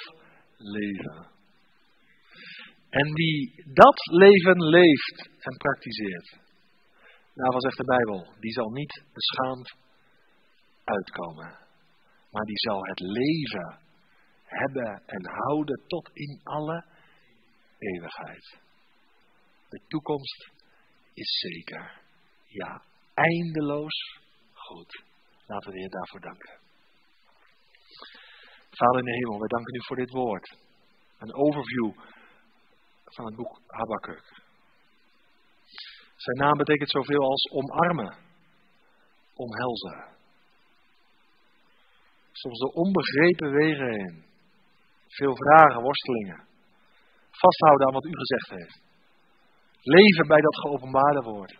[0.58, 1.28] leven.
[2.90, 6.40] En wie dat leven leeft en praktiseert,
[7.44, 9.76] daarvan zegt de Bijbel, die zal niet beschaamd
[10.84, 11.58] uitkomen.
[12.32, 13.80] Maar die zal het leven
[14.44, 16.86] hebben en houden tot in alle
[17.78, 18.60] eeuwigheid.
[19.70, 20.52] De toekomst
[21.14, 22.02] is zeker.
[22.46, 22.84] Ja,
[23.14, 24.20] eindeloos
[24.54, 25.04] goed.
[25.46, 26.60] Laten we de daarvoor danken.
[28.70, 30.58] Vader in de hemel, wij danken u voor dit woord.
[31.18, 31.92] Een overview
[33.04, 34.46] van het boek Habakkuk.
[36.28, 38.16] Zijn naam betekent zoveel als omarmen,
[39.34, 40.06] omhelzen.
[42.32, 44.26] Soms de onbegrepen wegen heen.
[45.08, 46.48] Veel vragen, worstelingen.
[47.32, 48.82] Vasthouden aan wat u gezegd heeft.
[49.82, 51.60] Leven bij dat geopenbaarde woord.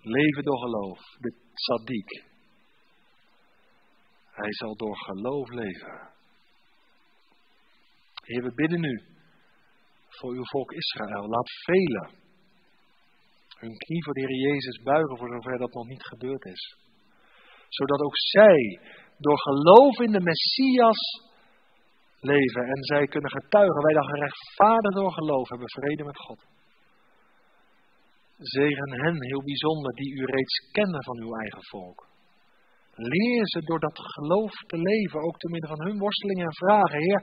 [0.00, 0.98] Leven door geloof.
[1.18, 2.24] De tzaddik.
[4.30, 6.10] Hij zal door geloof leven.
[8.14, 9.02] Heer, we bidden u
[10.08, 11.28] voor uw volk Israël.
[11.28, 12.19] Laat velen
[13.60, 16.76] hun knie voor de Heer Jezus buigen voor zover dat nog niet gebeurd is.
[17.68, 18.80] Zodat ook zij
[19.18, 21.00] door geloof in de Messias
[22.20, 23.82] leven en zij kunnen getuigen.
[23.82, 26.40] Wij dan gerechtvaardigd door geloof hebben vrede met God.
[28.38, 32.08] Zegen hen heel bijzonder die u reeds kennen van uw eigen volk.
[32.94, 36.98] Leer ze door dat geloof te leven, ook te midden van hun worstelingen en vragen.
[36.98, 37.20] Heer,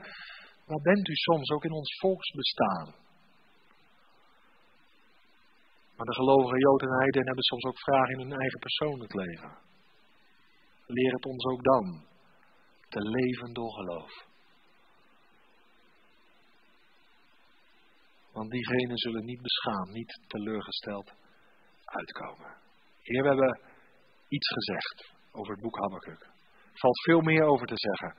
[0.65, 3.07] waar bent u soms ook in ons volksbestaan?
[5.97, 9.51] Maar de gelovige Joden en Heiden hebben soms ook vragen in hun eigen persoonlijk leven.
[10.85, 12.05] Leer het ons ook dan
[12.89, 14.25] te leven door geloof.
[18.31, 21.13] Want diegenen zullen niet beschaamd, niet teleurgesteld
[21.83, 22.51] uitkomen.
[23.01, 23.59] Heer, we hebben
[24.27, 26.21] iets gezegd over het boek Habakkuk.
[26.73, 28.15] Er valt veel meer over te zeggen.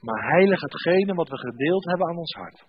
[0.00, 2.64] Maar heilig hetgene wat we gedeeld hebben aan ons hart.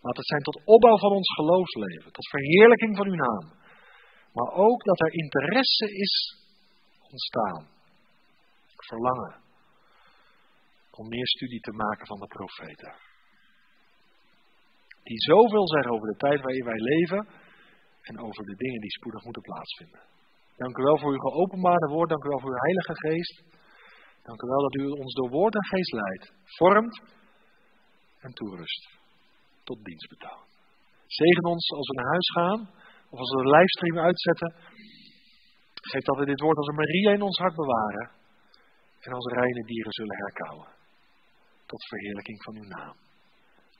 [0.00, 3.57] Laat het zijn tot opbouw van ons geloofsleven, tot verheerlijking van uw naam.
[4.32, 6.14] Maar ook dat er interesse is
[7.00, 7.68] ontstaan.
[8.76, 9.34] Verlangen.
[10.90, 12.94] Om meer studie te maken van de profeten.
[15.02, 17.28] Die zoveel zeggen over de tijd waarin wij leven
[18.02, 20.02] en over de dingen die spoedig moeten plaatsvinden.
[20.56, 22.08] Dank u wel voor uw geopenbaarde woord.
[22.08, 23.42] Dank u wel voor uw Heilige Geest.
[24.28, 27.00] Dank u wel dat u ons door woord en geest leidt, vormt
[28.20, 28.98] en toerust.
[29.64, 30.46] Tot dienstbetaal.
[31.06, 32.70] Zegen ons als we naar huis gaan
[33.10, 34.54] of als we de livestream uitzetten.
[35.74, 38.10] Geef dat we dit woord als een Maria in ons hart bewaren
[39.00, 40.68] en als reine dieren zullen herkauwen.
[41.66, 42.96] Tot verheerlijking van uw naam.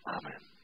[0.02, 0.57] Amen.